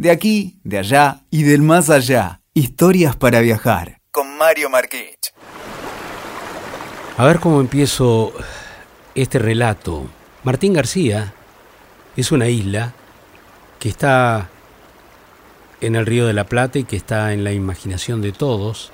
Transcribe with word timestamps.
De 0.00 0.10
aquí, 0.10 0.58
de 0.64 0.78
allá 0.78 1.24
y 1.28 1.42
del 1.42 1.60
más 1.60 1.90
allá. 1.90 2.40
Historias 2.54 3.16
para 3.16 3.40
viajar. 3.40 4.00
Con 4.10 4.38
Mario 4.38 4.70
Marquich. 4.70 5.34
A 7.18 7.26
ver 7.26 7.38
cómo 7.38 7.60
empiezo 7.60 8.32
este 9.14 9.38
relato. 9.38 10.06
Martín 10.42 10.72
García 10.72 11.34
es 12.16 12.32
una 12.32 12.48
isla 12.48 12.94
que 13.78 13.90
está 13.90 14.48
en 15.82 15.96
el 15.96 16.06
Río 16.06 16.26
de 16.26 16.32
la 16.32 16.46
Plata 16.46 16.78
y 16.78 16.84
que 16.84 16.96
está 16.96 17.34
en 17.34 17.44
la 17.44 17.52
imaginación 17.52 18.22
de 18.22 18.32
todos. 18.32 18.92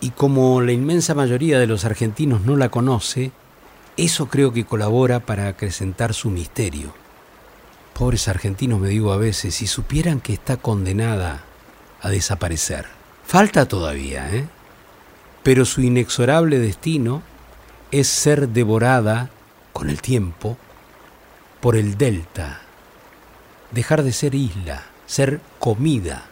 Y 0.00 0.08
como 0.12 0.62
la 0.62 0.72
inmensa 0.72 1.14
mayoría 1.14 1.58
de 1.58 1.66
los 1.66 1.84
argentinos 1.84 2.40
no 2.46 2.56
la 2.56 2.70
conoce, 2.70 3.30
eso 3.98 4.30
creo 4.30 4.54
que 4.54 4.64
colabora 4.64 5.20
para 5.20 5.48
acrecentar 5.48 6.14
su 6.14 6.30
misterio. 6.30 7.01
Pobres 7.94 8.28
argentinos, 8.28 8.80
me 8.80 8.88
digo 8.88 9.12
a 9.12 9.16
veces, 9.16 9.54
si 9.54 9.66
supieran 9.66 10.20
que 10.20 10.32
está 10.32 10.56
condenada 10.56 11.44
a 12.00 12.10
desaparecer. 12.10 12.86
Falta 13.24 13.66
todavía, 13.66 14.34
¿eh? 14.34 14.46
Pero 15.42 15.64
su 15.64 15.80
inexorable 15.80 16.58
destino 16.58 17.22
es 17.90 18.08
ser 18.08 18.48
devorada 18.48 19.30
con 19.72 19.90
el 19.90 20.00
tiempo 20.00 20.56
por 21.60 21.76
el 21.76 21.96
delta, 21.96 22.60
dejar 23.70 24.02
de 24.02 24.12
ser 24.12 24.34
isla, 24.34 24.84
ser 25.06 25.40
comida 25.58 26.24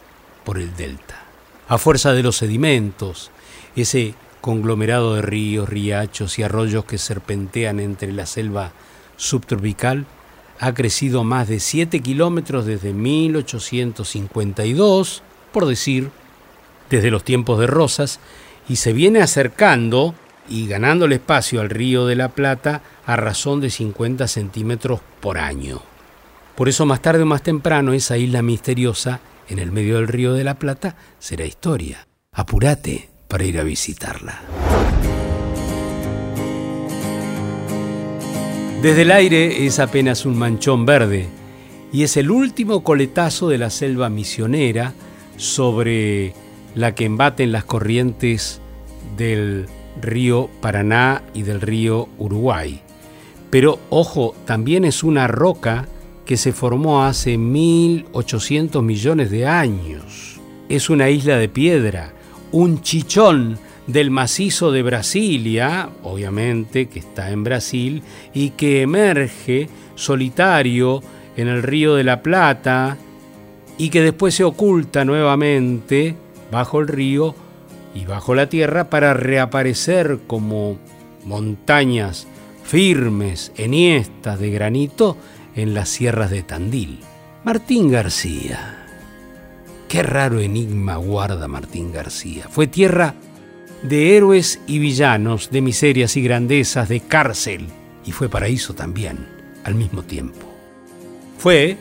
por 0.43 0.57
el 0.57 0.75
delta. 0.75 1.23
A 1.67 1.77
fuerza 1.77 2.13
de 2.13 2.23
los 2.23 2.37
sedimentos, 2.37 3.31
ese 3.75 4.15
conglomerado 4.41 5.15
de 5.15 5.21
ríos, 5.21 5.69
riachos 5.69 6.37
y 6.39 6.43
arroyos 6.43 6.85
que 6.85 6.97
serpentean 6.97 7.79
entre 7.79 8.11
la 8.11 8.25
selva 8.25 8.71
subtropical, 9.15 10.05
ha 10.61 10.73
crecido 10.75 11.23
más 11.23 11.47
de 11.49 11.59
7 11.59 12.01
kilómetros 12.01 12.67
desde 12.67 12.93
1852, 12.93 15.23
por 15.51 15.65
decir, 15.65 16.11
desde 16.91 17.09
los 17.09 17.23
tiempos 17.23 17.59
de 17.59 17.65
Rosas, 17.65 18.19
y 18.69 18.75
se 18.75 18.93
viene 18.93 19.23
acercando 19.23 20.13
y 20.47 20.67
ganando 20.67 21.05
el 21.05 21.13
espacio 21.13 21.61
al 21.61 21.71
río 21.71 22.05
de 22.05 22.15
la 22.15 22.29
Plata 22.29 22.83
a 23.07 23.15
razón 23.15 23.59
de 23.59 23.71
50 23.71 24.27
centímetros 24.27 24.99
por 25.19 25.39
año. 25.39 25.81
Por 26.55 26.69
eso 26.69 26.85
más 26.85 27.01
tarde 27.01 27.23
o 27.23 27.25
más 27.25 27.41
temprano 27.41 27.93
esa 27.93 28.17
isla 28.17 28.43
misteriosa 28.43 29.19
en 29.49 29.57
el 29.57 29.71
medio 29.71 29.95
del 29.95 30.07
río 30.07 30.33
de 30.33 30.43
la 30.43 30.59
Plata 30.59 30.95
será 31.17 31.43
historia. 31.43 32.07
Apúrate 32.33 33.09
para 33.27 33.45
ir 33.45 33.59
a 33.59 33.63
visitarla. 33.63 34.39
Desde 38.81 39.03
el 39.03 39.11
aire 39.11 39.67
es 39.67 39.77
apenas 39.77 40.25
un 40.25 40.39
manchón 40.39 40.87
verde 40.87 41.27
y 41.93 42.01
es 42.01 42.17
el 42.17 42.31
último 42.31 42.83
coletazo 42.83 43.47
de 43.47 43.59
la 43.59 43.69
selva 43.69 44.09
misionera 44.09 44.95
sobre 45.37 46.33
la 46.73 46.95
que 46.95 47.05
embaten 47.05 47.51
las 47.51 47.63
corrientes 47.63 48.59
del 49.15 49.67
río 50.01 50.49
Paraná 50.61 51.21
y 51.35 51.43
del 51.43 51.61
río 51.61 52.09
Uruguay. 52.17 52.81
Pero 53.51 53.77
ojo, 53.91 54.33
también 54.45 54.83
es 54.83 55.03
una 55.03 55.27
roca 55.27 55.87
que 56.25 56.35
se 56.35 56.51
formó 56.51 57.03
hace 57.03 57.37
1800 57.37 58.81
millones 58.81 59.29
de 59.29 59.45
años. 59.45 60.39
Es 60.69 60.89
una 60.89 61.07
isla 61.11 61.37
de 61.37 61.49
piedra, 61.49 62.13
un 62.51 62.81
chichón 62.81 63.59
del 63.87 64.11
macizo 64.11 64.71
de 64.71 64.83
Brasilia, 64.83 65.89
obviamente 66.03 66.87
que 66.87 66.99
está 66.99 67.31
en 67.31 67.43
Brasil, 67.43 68.03
y 68.33 68.51
que 68.51 68.81
emerge 68.81 69.69
solitario 69.95 71.01
en 71.35 71.47
el 71.47 71.63
río 71.63 71.95
de 71.95 72.03
la 72.03 72.21
Plata 72.21 72.97
y 73.77 73.89
que 73.89 74.01
después 74.01 74.35
se 74.35 74.43
oculta 74.43 75.05
nuevamente 75.05 76.15
bajo 76.51 76.79
el 76.79 76.87
río 76.87 77.35
y 77.95 78.05
bajo 78.05 78.35
la 78.35 78.47
tierra 78.47 78.89
para 78.89 79.13
reaparecer 79.13 80.19
como 80.27 80.77
montañas 81.25 82.27
firmes, 82.63 83.51
enhiestas 83.57 84.39
de 84.39 84.51
granito 84.51 85.17
en 85.55 85.73
las 85.73 85.89
sierras 85.89 86.29
de 86.29 86.43
Tandil. 86.43 86.99
Martín 87.43 87.91
García. 87.91 88.85
Qué 89.87 90.03
raro 90.03 90.39
enigma 90.39 90.95
guarda 90.95 91.47
Martín 91.47 91.91
García. 91.91 92.47
Fue 92.49 92.67
tierra 92.67 93.15
de 93.83 94.15
héroes 94.15 94.59
y 94.67 94.79
villanos, 94.79 95.49
de 95.49 95.61
miserias 95.61 96.15
y 96.17 96.21
grandezas, 96.21 96.89
de 96.89 96.99
cárcel, 97.01 97.65
y 98.05 98.11
fue 98.11 98.29
paraíso 98.29 98.73
también, 98.73 99.17
al 99.63 99.75
mismo 99.75 100.03
tiempo. 100.03 100.47
Fue 101.37 101.77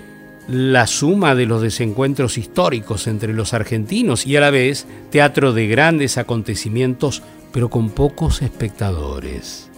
la 0.48 0.86
suma 0.86 1.34
de 1.34 1.46
los 1.46 1.62
desencuentros 1.62 2.38
históricos 2.38 3.06
entre 3.06 3.32
los 3.32 3.54
argentinos 3.54 4.26
y 4.26 4.36
a 4.36 4.40
la 4.40 4.50
vez 4.50 4.86
teatro 5.10 5.52
de 5.52 5.68
grandes 5.68 6.18
acontecimientos, 6.18 7.22
pero 7.52 7.68
con 7.68 7.90
pocos 7.90 8.42
espectadores. 8.42 9.70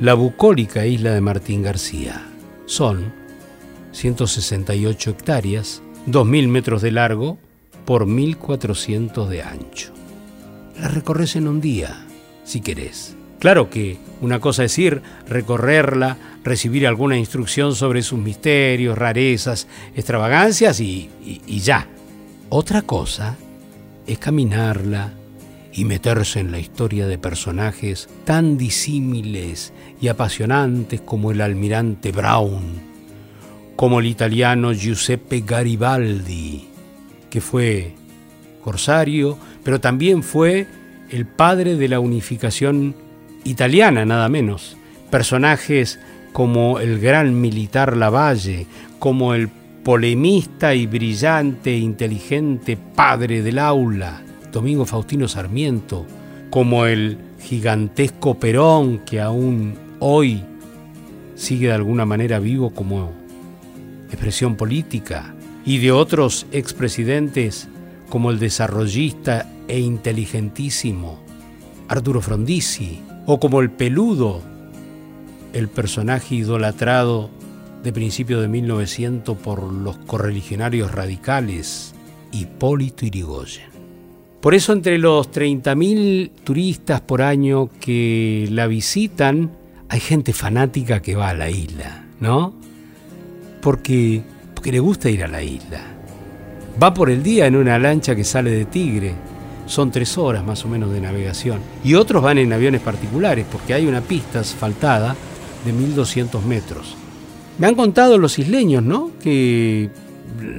La 0.00 0.14
bucólica 0.14 0.86
isla 0.86 1.12
de 1.12 1.20
Martín 1.20 1.62
García. 1.62 2.26
Son 2.66 3.12
168 3.92 5.10
hectáreas, 5.10 5.82
2.000 6.08 6.48
metros 6.48 6.82
de 6.82 6.90
largo 6.90 7.38
por 7.84 8.06
1.400 8.06 9.28
de 9.28 9.42
ancho. 9.42 9.92
La 10.78 10.88
recorres 10.88 11.36
en 11.36 11.48
un 11.48 11.60
día, 11.60 12.04
si 12.44 12.60
querés. 12.60 13.16
Claro 13.38 13.68
que 13.68 13.98
una 14.20 14.40
cosa 14.40 14.64
es 14.64 14.78
ir, 14.78 15.02
recorrerla, 15.28 16.16
recibir 16.42 16.86
alguna 16.86 17.18
instrucción 17.18 17.74
sobre 17.74 18.02
sus 18.02 18.18
misterios, 18.18 18.96
rarezas, 18.96 19.66
extravagancias 19.94 20.80
y, 20.80 21.10
y 21.46 21.58
ya. 21.60 21.86
Otra 22.48 22.82
cosa 22.82 23.36
es 24.06 24.18
caminarla 24.18 25.12
y 25.72 25.84
meterse 25.84 26.40
en 26.40 26.52
la 26.52 26.58
historia 26.58 27.06
de 27.06 27.18
personajes 27.18 28.08
tan 28.24 28.56
disímiles 28.56 29.72
y 30.00 30.08
apasionantes 30.08 31.00
como 31.00 31.32
el 31.32 31.40
almirante 31.40 32.12
Brown, 32.12 32.62
como 33.76 34.00
el 34.00 34.06
italiano 34.06 34.72
Giuseppe 34.72 35.40
Garibaldi, 35.40 36.68
que 37.28 37.40
fue 37.40 37.94
corsario, 38.64 39.36
pero 39.62 39.78
también 39.78 40.22
fue 40.22 40.66
el 41.10 41.26
padre 41.26 41.76
de 41.76 41.86
la 41.86 42.00
unificación 42.00 42.94
italiana, 43.44 44.06
nada 44.06 44.30
menos. 44.30 44.78
Personajes 45.10 46.00
como 46.32 46.80
el 46.80 46.98
gran 46.98 47.38
militar 47.40 47.94
Lavalle, 47.94 48.66
como 48.98 49.34
el 49.34 49.50
polemista 49.84 50.74
y 50.74 50.86
brillante 50.86 51.74
e 51.74 51.78
inteligente 51.78 52.78
padre 52.78 53.42
del 53.42 53.58
aula, 53.58 54.22
Domingo 54.50 54.86
Faustino 54.86 55.28
Sarmiento, 55.28 56.06
como 56.48 56.86
el 56.86 57.18
gigantesco 57.40 58.38
Perón 58.38 59.00
que 59.00 59.20
aún 59.20 59.74
hoy 60.00 60.42
sigue 61.34 61.66
de 61.66 61.74
alguna 61.74 62.06
manera 62.06 62.38
vivo 62.38 62.70
como 62.70 63.12
expresión 64.10 64.56
política, 64.56 65.34
y 65.66 65.78
de 65.78 65.92
otros 65.92 66.46
expresidentes 66.52 67.68
como 68.08 68.30
el 68.30 68.38
desarrollista 68.38 69.50
e 69.68 69.80
inteligentísimo 69.80 71.18
Arturo 71.88 72.20
Frondizi, 72.20 73.00
o 73.26 73.40
como 73.40 73.60
el 73.60 73.70
peludo, 73.70 74.42
el 75.52 75.68
personaje 75.68 76.34
idolatrado 76.36 77.30
de 77.82 77.92
principio 77.92 78.40
de 78.40 78.48
1900 78.48 79.36
por 79.38 79.62
los 79.62 79.96
correligionarios 79.98 80.92
radicales, 80.92 81.94
Hipólito 82.32 83.04
Irigoyen. 83.04 83.74
Por 84.40 84.54
eso 84.54 84.72
entre 84.72 84.98
los 84.98 85.30
30.000 85.30 86.30
turistas 86.44 87.00
por 87.00 87.22
año 87.22 87.70
que 87.80 88.48
la 88.50 88.66
visitan, 88.66 89.50
hay 89.88 90.00
gente 90.00 90.32
fanática 90.32 91.00
que 91.00 91.14
va 91.14 91.30
a 91.30 91.34
la 91.34 91.48
isla, 91.48 92.04
¿no? 92.20 92.54
Porque, 93.62 94.22
porque 94.54 94.72
le 94.72 94.80
gusta 94.80 95.08
ir 95.08 95.24
a 95.24 95.28
la 95.28 95.42
isla. 95.42 95.82
Va 96.82 96.92
por 96.92 97.10
el 97.10 97.22
día 97.22 97.46
en 97.46 97.56
una 97.56 97.78
lancha 97.78 98.16
que 98.16 98.24
sale 98.24 98.50
de 98.50 98.64
Tigre, 98.64 99.14
son 99.66 99.90
tres 99.90 100.18
horas 100.18 100.44
más 100.44 100.64
o 100.64 100.68
menos 100.68 100.90
de 100.92 101.00
navegación. 101.00 101.60
Y 101.84 101.94
otros 101.94 102.22
van 102.22 102.38
en 102.38 102.52
aviones 102.52 102.80
particulares 102.80 103.46
porque 103.50 103.74
hay 103.74 103.86
una 103.86 104.00
pista 104.00 104.40
asfaltada 104.40 105.16
de 105.64 105.72
1200 105.72 106.44
metros. 106.44 106.96
Me 107.58 107.66
han 107.66 107.74
contado 107.74 108.18
los 108.18 108.38
isleños, 108.38 108.82
¿no? 108.82 109.12
Que 109.22 109.88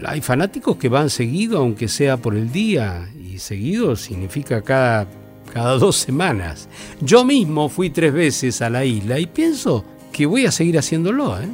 hay 0.06 0.22
fanáticos 0.22 0.78
que 0.78 0.90
van 0.90 1.10
seguido, 1.10 1.60
aunque 1.60 1.88
sea 1.88 2.18
por 2.18 2.36
el 2.36 2.52
día, 2.52 3.10
y 3.22 3.40
seguido 3.40 3.96
significa 3.96 4.62
cada, 4.62 5.08
cada 5.54 5.78
dos 5.78 5.98
semanas. 5.98 6.70
Yo 7.02 7.26
mismo 7.26 7.68
fui 7.68 7.90
tres 7.90 8.14
veces 8.14 8.62
a 8.62 8.70
la 8.70 8.86
isla 8.86 9.20
y 9.20 9.26
pienso 9.26 9.84
que 10.14 10.26
voy 10.26 10.46
a 10.46 10.52
seguir 10.52 10.78
haciéndolo. 10.80 11.40
¿eh? 11.40 11.50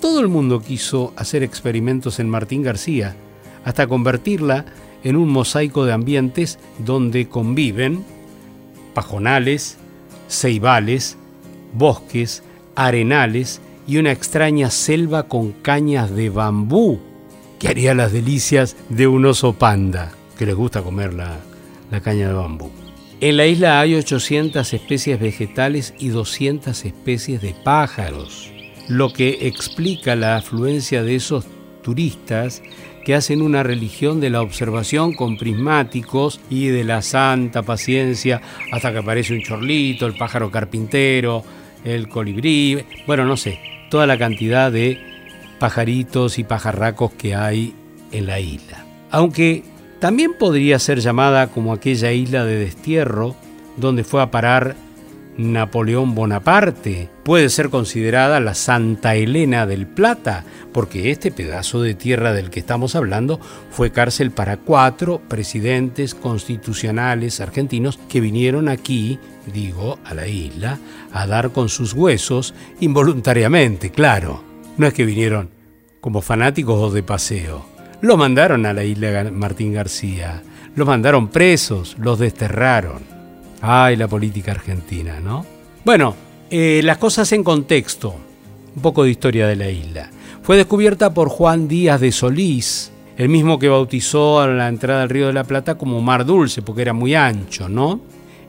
Todo 0.00 0.20
el 0.20 0.28
mundo 0.28 0.60
quiso 0.60 1.14
hacer 1.16 1.42
experimentos 1.42 2.20
en 2.20 2.28
Martín 2.28 2.62
García, 2.62 3.16
hasta 3.64 3.86
convertirla 3.86 4.64
en 5.04 5.16
un 5.16 5.28
mosaico 5.28 5.84
de 5.84 5.92
ambientes 5.92 6.58
donde 6.78 7.28
conviven 7.28 8.04
pajonales, 8.94 9.78
ceibales, 10.28 11.16
bosques, 11.72 12.42
arenales 12.74 13.60
y 13.86 13.98
una 13.98 14.12
extraña 14.12 14.70
selva 14.70 15.28
con 15.28 15.52
cañas 15.52 16.14
de 16.14 16.30
bambú 16.30 17.00
que 17.58 17.68
haría 17.68 17.94
las 17.94 18.12
delicias 18.12 18.76
de 18.88 19.06
un 19.06 19.26
oso 19.26 19.52
panda, 19.52 20.12
que 20.36 20.46
les 20.46 20.54
gusta 20.54 20.82
comer 20.82 21.14
la, 21.14 21.38
la 21.90 22.00
caña 22.00 22.28
de 22.28 22.34
bambú. 22.34 22.70
En 23.20 23.36
la 23.36 23.46
isla 23.46 23.80
hay 23.80 23.96
800 23.96 24.72
especies 24.72 25.18
vegetales 25.18 25.92
y 25.98 26.08
200 26.08 26.84
especies 26.84 27.42
de 27.42 27.54
pájaros, 27.64 28.52
lo 28.86 29.12
que 29.12 29.48
explica 29.48 30.14
la 30.14 30.36
afluencia 30.36 31.02
de 31.02 31.16
esos 31.16 31.46
turistas 31.82 32.62
que 33.08 33.14
hacen 33.14 33.40
una 33.40 33.62
religión 33.62 34.20
de 34.20 34.28
la 34.28 34.42
observación 34.42 35.14
con 35.14 35.38
prismáticos 35.38 36.42
y 36.50 36.66
de 36.66 36.84
la 36.84 37.00
santa 37.00 37.62
paciencia 37.62 38.42
hasta 38.70 38.92
que 38.92 38.98
aparece 38.98 39.32
un 39.32 39.40
chorlito, 39.40 40.04
el 40.04 40.14
pájaro 40.14 40.50
carpintero, 40.50 41.42
el 41.84 42.10
colibrí, 42.10 42.84
bueno, 43.06 43.24
no 43.24 43.38
sé, 43.38 43.60
toda 43.90 44.06
la 44.06 44.18
cantidad 44.18 44.70
de 44.70 45.00
pajaritos 45.58 46.38
y 46.38 46.44
pajarracos 46.44 47.12
que 47.12 47.34
hay 47.34 47.72
en 48.12 48.26
la 48.26 48.40
isla. 48.40 48.84
Aunque 49.10 49.62
también 50.00 50.34
podría 50.38 50.78
ser 50.78 51.00
llamada 51.00 51.46
como 51.46 51.72
aquella 51.72 52.12
isla 52.12 52.44
de 52.44 52.58
destierro 52.58 53.34
donde 53.78 54.04
fue 54.04 54.20
a 54.20 54.30
parar 54.30 54.76
Napoleón 55.38 56.14
Bonaparte. 56.14 57.08
Puede 57.22 57.48
ser 57.48 57.70
considerada 57.70 58.40
la 58.40 58.54
Santa 58.54 59.14
Elena 59.14 59.66
del 59.66 59.86
Plata, 59.86 60.44
porque 60.72 61.10
este 61.10 61.30
pedazo 61.30 61.80
de 61.80 61.94
tierra 61.94 62.32
del 62.32 62.50
que 62.50 62.60
estamos 62.60 62.96
hablando 62.96 63.40
fue 63.70 63.92
cárcel 63.92 64.32
para 64.32 64.56
cuatro 64.56 65.22
presidentes 65.28 66.14
constitucionales 66.14 67.40
argentinos 67.40 67.98
que 68.08 68.20
vinieron 68.20 68.68
aquí, 68.68 69.18
digo, 69.52 69.98
a 70.04 70.12
la 70.12 70.26
isla, 70.26 70.78
a 71.12 71.26
dar 71.26 71.52
con 71.52 71.68
sus 71.68 71.94
huesos 71.94 72.52
involuntariamente, 72.80 73.90
claro. 73.90 74.42
No 74.76 74.86
es 74.86 74.92
que 74.92 75.06
vinieron 75.06 75.50
como 76.00 76.20
fanáticos 76.20 76.80
o 76.80 76.90
de 76.90 77.02
paseo. 77.02 77.66
Lo 78.00 78.16
mandaron 78.16 78.66
a 78.66 78.72
la 78.72 78.84
isla 78.84 79.30
Martín 79.32 79.72
García, 79.72 80.42
los 80.74 80.86
mandaron 80.86 81.28
presos, 81.28 81.96
los 81.98 82.18
desterraron. 82.18 83.17
Ay, 83.60 83.96
la 83.96 84.08
política 84.08 84.52
argentina, 84.52 85.20
¿no? 85.20 85.44
Bueno, 85.84 86.14
eh, 86.50 86.80
las 86.84 86.98
cosas 86.98 87.32
en 87.32 87.44
contexto, 87.44 88.14
un 88.76 88.82
poco 88.82 89.04
de 89.04 89.10
historia 89.10 89.46
de 89.46 89.56
la 89.56 89.70
isla. 89.70 90.10
Fue 90.42 90.56
descubierta 90.56 91.12
por 91.12 91.28
Juan 91.28 91.68
Díaz 91.68 92.00
de 92.00 92.12
Solís, 92.12 92.92
el 93.16 93.28
mismo 93.28 93.58
que 93.58 93.68
bautizó 93.68 94.40
a 94.40 94.46
la 94.46 94.68
entrada 94.68 95.00
del 95.00 95.10
Río 95.10 95.26
de 95.26 95.32
la 95.32 95.44
Plata 95.44 95.76
como 95.76 96.00
Mar 96.00 96.24
Dulce, 96.24 96.62
porque 96.62 96.82
era 96.82 96.92
muy 96.92 97.14
ancho, 97.14 97.68
¿no? 97.68 98.00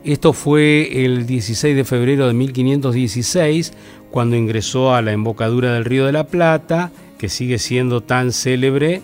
Esto 0.04 0.32
fue 0.32 1.04
el 1.04 1.26
16 1.26 1.76
de 1.76 1.84
febrero 1.84 2.26
de 2.26 2.32
1516, 2.32 3.72
cuando 4.10 4.36
ingresó 4.36 4.94
a 4.94 5.02
la 5.02 5.12
embocadura 5.12 5.74
del 5.74 5.84
Río 5.84 6.06
de 6.06 6.12
la 6.12 6.26
Plata, 6.26 6.90
que 7.18 7.28
sigue 7.28 7.58
siendo 7.58 8.02
tan 8.02 8.32
célebre 8.32 9.02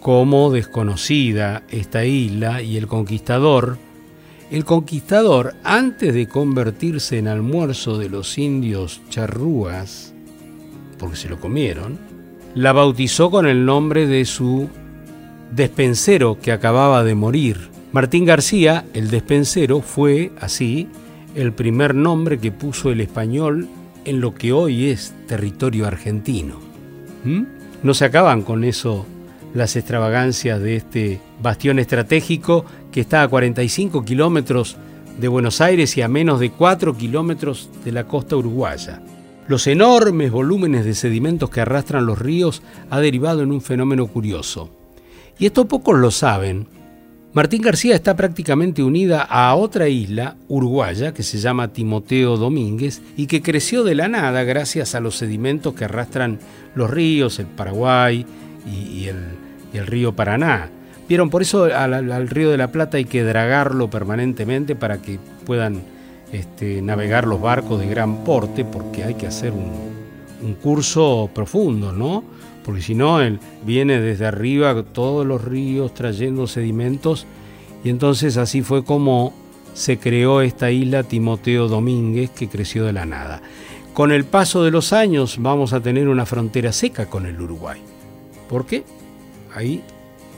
como 0.00 0.50
desconocida 0.50 1.62
esta 1.70 2.04
isla, 2.04 2.60
y 2.60 2.76
el 2.76 2.88
conquistador, 2.88 3.78
el 4.52 4.66
conquistador, 4.66 5.54
antes 5.64 6.12
de 6.12 6.28
convertirse 6.28 7.16
en 7.16 7.26
almuerzo 7.26 7.96
de 7.96 8.10
los 8.10 8.36
indios 8.36 9.00
charrúas, 9.08 10.12
porque 10.98 11.16
se 11.16 11.30
lo 11.30 11.40
comieron, 11.40 11.98
la 12.54 12.74
bautizó 12.74 13.30
con 13.30 13.46
el 13.46 13.64
nombre 13.64 14.06
de 14.06 14.26
su 14.26 14.68
despensero 15.52 16.38
que 16.38 16.52
acababa 16.52 17.02
de 17.02 17.14
morir. 17.14 17.70
Martín 17.92 18.26
García, 18.26 18.84
el 18.92 19.08
despensero, 19.08 19.80
fue, 19.80 20.32
así, 20.38 20.86
el 21.34 21.54
primer 21.54 21.94
nombre 21.94 22.38
que 22.38 22.52
puso 22.52 22.90
el 22.90 23.00
español 23.00 23.68
en 24.04 24.20
lo 24.20 24.34
que 24.34 24.52
hoy 24.52 24.90
es 24.90 25.14
territorio 25.28 25.86
argentino. 25.86 26.56
¿Mm? 27.24 27.44
No 27.82 27.94
se 27.94 28.04
acaban 28.04 28.42
con 28.42 28.64
eso 28.64 29.06
las 29.54 29.76
extravagancias 29.76 30.60
de 30.60 30.76
este 30.76 31.20
bastión 31.40 31.78
estratégico 31.78 32.66
que 32.92 33.00
está 33.00 33.22
a 33.22 33.28
45 33.28 34.04
kilómetros 34.04 34.76
de 35.18 35.28
Buenos 35.28 35.60
Aires 35.60 35.96
y 35.96 36.02
a 36.02 36.08
menos 36.08 36.38
de 36.38 36.50
4 36.50 36.96
kilómetros 36.96 37.70
de 37.84 37.92
la 37.92 38.06
costa 38.06 38.36
uruguaya. 38.36 39.02
Los 39.48 39.66
enormes 39.66 40.30
volúmenes 40.30 40.84
de 40.84 40.94
sedimentos 40.94 41.50
que 41.50 41.60
arrastran 41.60 42.06
los 42.06 42.18
ríos 42.18 42.62
ha 42.90 43.00
derivado 43.00 43.42
en 43.42 43.50
un 43.50 43.60
fenómeno 43.60 44.06
curioso. 44.06 44.70
Y 45.38 45.46
esto 45.46 45.66
pocos 45.66 45.98
lo 45.98 46.10
saben. 46.10 46.68
Martín 47.32 47.62
García 47.62 47.94
está 47.94 48.14
prácticamente 48.14 48.82
unida 48.82 49.22
a 49.22 49.54
otra 49.54 49.88
isla 49.88 50.36
uruguaya 50.48 51.14
que 51.14 51.22
se 51.22 51.38
llama 51.38 51.72
Timoteo 51.72 52.36
Domínguez 52.36 53.00
y 53.16 53.26
que 53.26 53.40
creció 53.40 53.84
de 53.84 53.94
la 53.94 54.06
nada 54.06 54.44
gracias 54.44 54.94
a 54.94 55.00
los 55.00 55.16
sedimentos 55.16 55.72
que 55.72 55.86
arrastran 55.86 56.38
los 56.74 56.90
ríos, 56.90 57.38
el 57.38 57.46
Paraguay 57.46 58.26
y, 58.70 59.06
el, 59.06 59.16
el 59.72 59.86
río 59.86 60.14
Paraná. 60.14 60.70
Vieron, 61.12 61.28
por 61.28 61.42
eso 61.42 61.64
al, 61.64 62.30
río 62.30 62.50
de 62.50 62.56
la 62.56 62.72
Plata 62.72 62.96
hay 62.96 63.04
que 63.04 63.22
dragarlo 63.22 63.90
permanentemente 63.90 64.74
para 64.74 65.02
que 65.02 65.18
puedan 65.44 65.82
este, 66.32 66.80
navegar 66.80 67.26
los 67.26 67.38
barcos 67.38 67.80
de 67.80 67.86
gran 67.86 68.24
porte, 68.24 68.64
porque 68.64 69.04
hay 69.04 69.12
que 69.12 69.26
hacer 69.26 69.52
un, 69.52 70.54
curso 70.62 71.28
profundo, 71.34 71.92
¿no? 71.92 72.24
Porque 72.64 72.80
si 72.80 72.94
no, 72.94 73.20
él 73.20 73.40
viene 73.62 74.00
desde 74.00 74.24
arriba 74.24 74.82
todos 74.84 75.26
los 75.26 75.44
ríos 75.44 75.92
trayendo 75.92 76.46
sedimentos, 76.46 77.26
y 77.84 77.90
entonces 77.90 78.38
así 78.38 78.62
fue 78.62 78.82
como 78.82 79.34
se 79.74 79.98
creó 79.98 80.40
esta 80.40 80.70
isla 80.70 81.02
Timoteo 81.02 81.68
Domínguez 81.68 82.30
que 82.30 82.48
creció 82.48 82.86
de 82.86 82.94
la 82.94 83.04
nada. 83.04 83.42
Con 83.92 84.12
el 84.12 84.24
paso 84.24 84.64
de 84.64 84.70
los 84.70 84.94
años 84.94 85.36
vamos 85.38 85.74
a 85.74 85.82
tener 85.82 86.08
una 86.08 86.24
frontera 86.24 86.72
seca 86.72 87.04
con 87.04 87.26
el 87.26 87.38
Uruguay. 87.38 87.82
¿Por 88.48 88.64
qué? 88.64 88.84
Ahí 89.54 89.82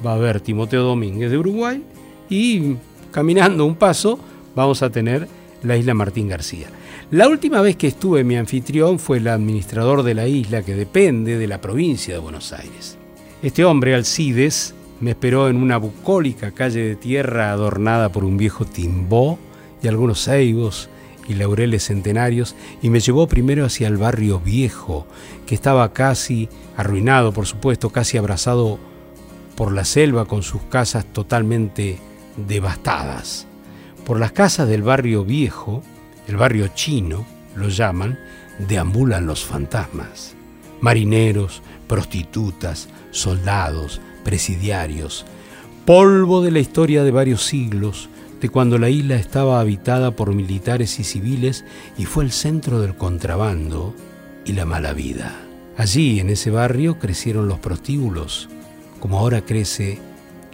va 0.04 0.12
a 0.12 0.16
haber 0.16 0.40
Timoteo 0.40 0.82
Domínguez 0.82 1.30
de 1.30 1.38
Uruguay 1.38 1.82
y 2.28 2.76
caminando 3.10 3.64
un 3.64 3.76
paso 3.76 4.18
vamos 4.54 4.82
a 4.82 4.90
tener 4.90 5.28
la 5.62 5.76
isla 5.76 5.94
Martín 5.94 6.28
García. 6.28 6.68
La 7.10 7.28
última 7.28 7.60
vez 7.60 7.76
que 7.76 7.86
estuve 7.86 8.24
mi 8.24 8.36
anfitrión 8.36 8.98
fue 8.98 9.18
el 9.18 9.28
administrador 9.28 10.02
de 10.02 10.14
la 10.14 10.26
isla 10.26 10.62
que 10.62 10.74
depende 10.74 11.38
de 11.38 11.46
la 11.46 11.60
provincia 11.60 12.14
de 12.14 12.20
Buenos 12.20 12.52
Aires. 12.52 12.98
Este 13.42 13.64
hombre, 13.64 13.94
Alcides, 13.94 14.74
me 15.00 15.10
esperó 15.10 15.48
en 15.48 15.56
una 15.56 15.76
bucólica 15.76 16.52
calle 16.52 16.80
de 16.80 16.96
tierra 16.96 17.50
adornada 17.50 18.10
por 18.10 18.24
un 18.24 18.36
viejo 18.36 18.64
timbó 18.64 19.38
y 19.82 19.88
algunos 19.88 20.24
ceibos 20.24 20.88
y 21.28 21.34
laureles 21.34 21.84
centenarios 21.84 22.54
y 22.82 22.90
me 22.90 23.00
llevó 23.00 23.26
primero 23.26 23.64
hacia 23.64 23.88
el 23.88 23.96
barrio 23.96 24.40
viejo, 24.40 25.06
que 25.46 25.54
estaba 25.54 25.92
casi 25.92 26.48
arruinado, 26.76 27.32
por 27.32 27.46
supuesto, 27.46 27.90
casi 27.90 28.18
abrazado 28.18 28.78
por 29.56 29.72
la 29.72 29.84
selva 29.84 30.24
con 30.26 30.42
sus 30.42 30.62
casas 30.62 31.04
totalmente 31.04 31.98
devastadas. 32.36 33.46
Por 34.04 34.18
las 34.18 34.32
casas 34.32 34.68
del 34.68 34.82
barrio 34.82 35.24
viejo, 35.24 35.82
el 36.28 36.36
barrio 36.36 36.68
chino, 36.68 37.26
lo 37.54 37.68
llaman, 37.68 38.18
deambulan 38.58 39.26
los 39.26 39.44
fantasmas. 39.44 40.34
Marineros, 40.80 41.62
prostitutas, 41.86 42.88
soldados, 43.10 44.00
presidiarios, 44.24 45.24
polvo 45.84 46.42
de 46.42 46.50
la 46.50 46.58
historia 46.58 47.04
de 47.04 47.10
varios 47.10 47.44
siglos, 47.44 48.08
de 48.40 48.48
cuando 48.48 48.78
la 48.78 48.90
isla 48.90 49.16
estaba 49.16 49.60
habitada 49.60 50.10
por 50.10 50.34
militares 50.34 50.98
y 51.00 51.04
civiles 51.04 51.64
y 51.96 52.04
fue 52.04 52.24
el 52.24 52.32
centro 52.32 52.80
del 52.80 52.94
contrabando 52.96 53.94
y 54.44 54.52
la 54.52 54.66
mala 54.66 54.92
vida. 54.92 55.40
Allí, 55.76 56.20
en 56.20 56.30
ese 56.30 56.50
barrio, 56.50 56.98
crecieron 56.98 57.48
los 57.48 57.58
prostíbulos, 57.58 58.48
como 59.04 59.18
ahora 59.18 59.44
crece 59.44 59.98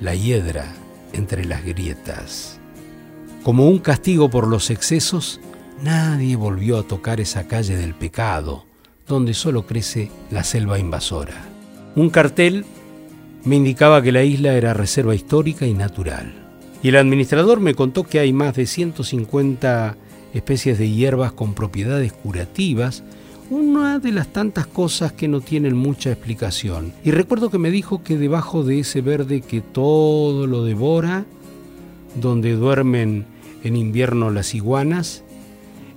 la 0.01 0.17
hiedra 0.17 0.75
entre 1.13 1.45
las 1.45 1.65
grietas. 1.65 2.59
Como 3.45 3.69
un 3.69 3.79
castigo 3.79 4.29
por 4.29 4.49
los 4.49 4.71
excesos, 4.71 5.41
nadie 5.85 6.35
volvió 6.35 6.77
a 6.77 6.83
tocar 6.83 7.21
esa 7.21 7.47
calle 7.47 7.77
del 7.77 7.95
pecado, 7.95 8.67
donde 9.07 9.35
solo 9.35 9.67
crece 9.67 10.11
la 10.33 10.43
selva 10.43 10.81
invasora. 10.81 11.45
Un 11.95 12.11
cartel 12.11 12.65
me 13.45 13.55
indicaba 13.55 14.03
que 14.03 14.11
la 14.11 14.25
isla 14.25 14.55
era 14.55 14.75
reserva 14.75 15.15
histórica 15.15 15.65
y 15.65 15.75
natural. 15.75 16.35
Y 16.83 16.89
el 16.89 16.97
administrador 16.97 17.61
me 17.61 17.77
contó 17.77 18.03
que 18.03 18.19
hay 18.19 18.33
más 18.33 18.57
de 18.57 18.67
150 18.67 19.97
especies 20.35 20.77
de 20.77 20.91
hierbas 20.91 21.31
con 21.31 21.55
propiedades 21.55 22.13
curativas 22.13 23.05
una 23.51 23.99
de 23.99 24.13
las 24.13 24.29
tantas 24.29 24.69
cosas 24.69 25.13
que 25.13 25.27
no 25.27 25.41
tienen 25.41 25.77
mucha 25.77 26.11
explicación. 26.13 26.93
Y 27.05 27.11
recuerdo 27.11 27.51
que 27.51 27.59
me 27.59 27.73
dijo 27.73 28.05
que 28.05 28.17
debajo 28.17 28.63
de 28.63 28.79
ese 28.79 29.01
verde 29.01 29.41
que 29.41 29.61
todo 29.61 30.47
lo 30.47 30.65
devora, 30.65 31.25
donde 32.15 32.55
duermen 32.55 33.27
en 33.65 33.77
invierno 33.77 34.31
las 34.31 34.55
iguanas, 34.55 35.25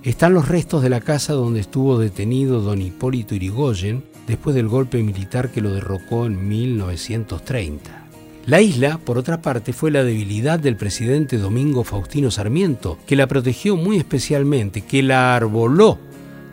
están 0.02 0.34
los 0.34 0.48
restos 0.48 0.82
de 0.82 0.90
la 0.90 1.00
casa 1.00 1.32
donde 1.32 1.60
estuvo 1.60 1.96
detenido 1.96 2.60
don 2.60 2.82
Hipólito 2.82 3.36
Irigoyen 3.36 4.02
después 4.26 4.56
del 4.56 4.68
golpe 4.68 5.00
militar 5.02 5.50
que 5.50 5.60
lo 5.60 5.72
derrocó 5.72 6.26
en 6.26 6.48
1930. 6.48 8.02
La 8.46 8.60
isla, 8.60 8.98
por 8.98 9.16
otra 9.16 9.40
parte, 9.40 9.72
fue 9.72 9.92
la 9.92 10.02
debilidad 10.02 10.58
del 10.58 10.76
presidente 10.76 11.38
Domingo 11.38 11.84
Faustino 11.84 12.30
Sarmiento, 12.32 12.98
que 13.06 13.16
la 13.16 13.28
protegió 13.28 13.76
muy 13.76 13.96
especialmente, 13.96 14.82
que 14.82 15.02
la 15.02 15.36
arboló 15.36 15.98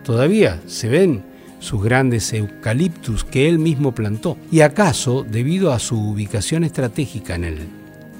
Todavía 0.04 0.60
se 0.66 0.90
ven 0.90 1.24
sus 1.60 1.84
grandes 1.84 2.34
eucaliptus 2.34 3.24
que 3.24 3.48
él 3.48 3.60
mismo 3.60 3.94
plantó. 3.94 4.38
Y 4.52 4.62
acaso, 4.62 5.24
debido 5.24 5.72
a 5.72 5.80
su 5.80 5.98
ubicación 5.98 6.64
estratégica 6.64 7.36
en 7.36 7.44
el, 7.46 7.60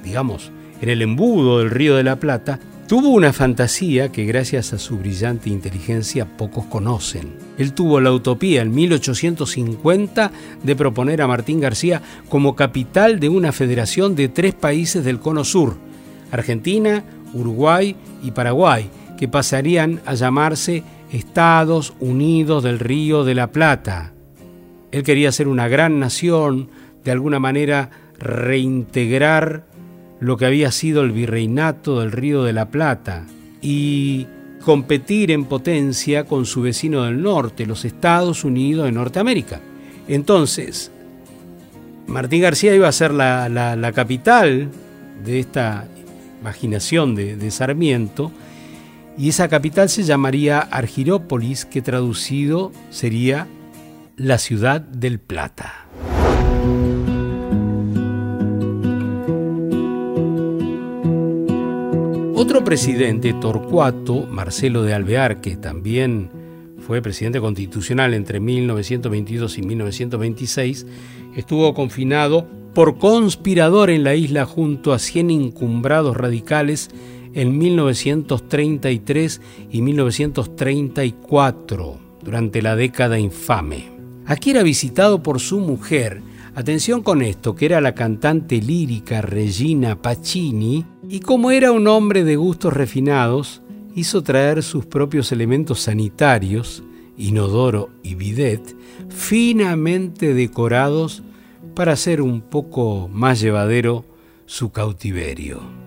digamos, 0.04 0.52
en 0.82 0.90
el 0.90 1.02
embudo 1.02 1.60
del 1.60 1.72
Río 1.72 1.96
de 1.96 2.04
la 2.04 2.18
Plata, 2.18 2.60
tuvo 2.88 3.10
una 3.10 3.34
fantasía 3.34 4.12
que 4.12 4.26
gracias 4.26 4.74
a 4.74 4.78
su 4.78 4.98
brillante 4.98 5.50
inteligencia 5.50 6.26
pocos 6.26 6.66
conocen. 6.66 7.34
Él 7.58 7.74
tuvo 7.74 8.00
la 8.00 8.12
utopía 8.12 8.62
en 8.62 8.74
1850 8.74 10.32
de 10.64 10.76
proponer 10.76 11.22
a 11.22 11.28
Martín 11.28 11.62
García 11.62 12.02
como 12.30 12.56
capital 12.56 13.20
de 13.20 13.30
una 13.30 13.52
federación 13.52 14.16
de 14.16 14.28
tres 14.28 14.54
países 14.54 15.04
del 15.04 15.20
Cono 15.20 15.44
Sur, 15.44 15.78
Argentina, 16.32 17.04
Uruguay 17.34 17.96
y 18.24 18.32
Paraguay, 18.32 18.90
que 19.18 19.28
pasarían 19.28 20.02
a 20.06 20.14
llamarse 20.14 20.84
Estados 21.12 21.94
Unidos 22.00 22.64
del 22.64 22.80
Río 22.80 23.24
de 23.24 23.36
la 23.36 23.52
Plata. 23.52 24.14
Él 24.92 25.04
quería 25.04 25.32
ser 25.32 25.48
una 25.48 25.68
gran 25.68 26.00
nación, 26.00 26.70
de 27.04 27.12
alguna 27.12 27.40
manera 27.40 27.90
reintegrar 28.18 29.66
lo 30.20 30.38
que 30.38 30.46
había 30.46 30.72
sido 30.72 31.02
el 31.02 31.12
virreinato 31.12 32.00
del 32.00 32.12
Río 32.12 32.44
de 32.44 32.54
la 32.54 32.70
Plata 32.70 33.26
y 33.62 34.28
competir 34.64 35.32
en 35.32 35.46
potencia 35.46 36.26
con 36.26 36.46
su 36.46 36.62
vecino 36.62 37.04
del 37.04 37.22
norte, 37.22 37.66
los 37.66 37.84
Estados 37.84 38.44
Unidos 38.44 38.86
de 38.86 38.92
Norteamérica. 38.92 39.60
Entonces, 40.08 40.92
Martín 42.08 42.42
García 42.42 42.76
iba 42.76 42.88
a 42.88 42.92
ser 42.92 43.12
la, 43.14 43.92
capital 43.96 44.70
de 45.26 45.40
esta 45.40 45.88
imaginación 46.42 47.16
de, 47.16 47.36
de 47.36 47.52
Sarmiento, 47.52 48.32
y 49.18 49.30
esa 49.30 49.48
capital 49.48 49.90
se 49.90 50.04
llamaría 50.04 50.60
Argirópolis, 50.60 51.66
que 51.66 51.82
traducido 51.82 52.72
sería 52.90 53.48
la 54.16 54.38
ciudad 54.38 54.82
del 54.82 55.20
Plata. 55.20 55.88
Otro 62.36 62.64
presidente, 62.64 63.34
Torcuato, 63.34 64.28
Marcelo 64.28 64.84
de 64.84 64.94
Alvear, 64.94 65.42
que 65.42 65.56
también 65.56 66.30
fue 66.80 67.02
presidente 67.02 67.40
constitucional 67.40 68.14
entre 68.14 68.40
1922 68.40 69.58
y 69.58 69.62
1926, 69.62 70.88
estuvo 71.36 71.74
confinado 71.74 72.48
por 72.74 72.98
conspirador 72.98 73.90
en 73.90 74.04
la 74.04 74.16
isla 74.16 74.46
junto 74.46 74.94
a 74.94 75.00
100 75.00 75.30
incumbrados 75.30 76.18
radicales 76.18 76.90
en 77.34 77.58
1933 77.58 79.42
y 79.72 79.82
1934, 79.82 82.00
durante 82.24 82.62
la 82.62 82.76
década 82.76 83.20
infame. 83.20 83.92
Aquí 84.26 84.52
era 84.52 84.64
visitado 84.64 85.24
por 85.24 85.40
su 85.40 85.60
mujer, 85.60 86.22
atención 86.56 87.02
con 87.02 87.22
esto, 87.22 87.56
que 87.56 87.66
era 87.66 87.82
la 87.82 87.96
cantante 87.96 88.62
lírica 88.62 89.22
Regina 89.22 90.02
Pacini, 90.02 90.86
y 91.10 91.20
como 91.20 91.52
era 91.52 91.72
un 91.72 91.88
hombre 91.88 92.24
de 92.24 92.36
gustos 92.36 92.74
refinados, 92.74 93.62
hizo 93.96 94.24
traer 94.24 94.64
sus 94.64 94.86
propios 94.86 95.32
elementos 95.32 95.82
sanitarios, 95.82 96.84
inodoro 97.18 97.90
y 98.04 98.16
bidet, 98.16 98.76
finamente 99.10 100.34
decorados 100.34 101.24
para 101.76 101.94
hacer 101.94 102.22
un 102.22 102.42
poco 102.42 103.10
más 103.12 103.42
llevadero 103.42 104.06
su 104.46 104.72
cautiverio 104.72 105.81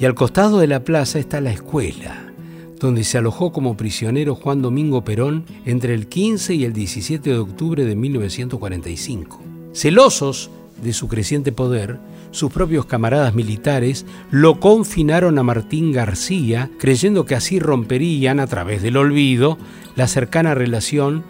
y 0.00 0.06
al 0.06 0.14
costado 0.14 0.58
de 0.58 0.66
la 0.66 0.82
plaza 0.82 1.18
está 1.18 1.42
la 1.42 1.52
escuela, 1.52 2.32
donde 2.78 3.04
se 3.04 3.18
alojó 3.18 3.52
como 3.52 3.76
prisionero 3.76 4.34
Juan 4.34 4.62
Domingo 4.62 5.04
Perón 5.04 5.44
entre 5.66 5.92
el 5.92 6.06
15 6.06 6.54
y 6.54 6.64
el 6.64 6.72
17 6.72 7.28
de 7.28 7.38
octubre 7.38 7.84
de 7.84 7.94
1945. 7.94 9.42
Celosos 9.74 10.50
de 10.82 10.94
su 10.94 11.06
creciente 11.06 11.52
poder, 11.52 11.98
sus 12.30 12.50
propios 12.50 12.86
camaradas 12.86 13.34
militares 13.34 14.06
lo 14.30 14.58
confinaron 14.58 15.38
a 15.38 15.42
Martín 15.42 15.92
García, 15.92 16.70
creyendo 16.78 17.26
que 17.26 17.34
así 17.34 17.58
romperían, 17.58 18.40
a 18.40 18.46
través 18.46 18.80
del 18.80 18.96
olvido, 18.96 19.58
la 19.96 20.08
cercana 20.08 20.54
relación 20.54 21.24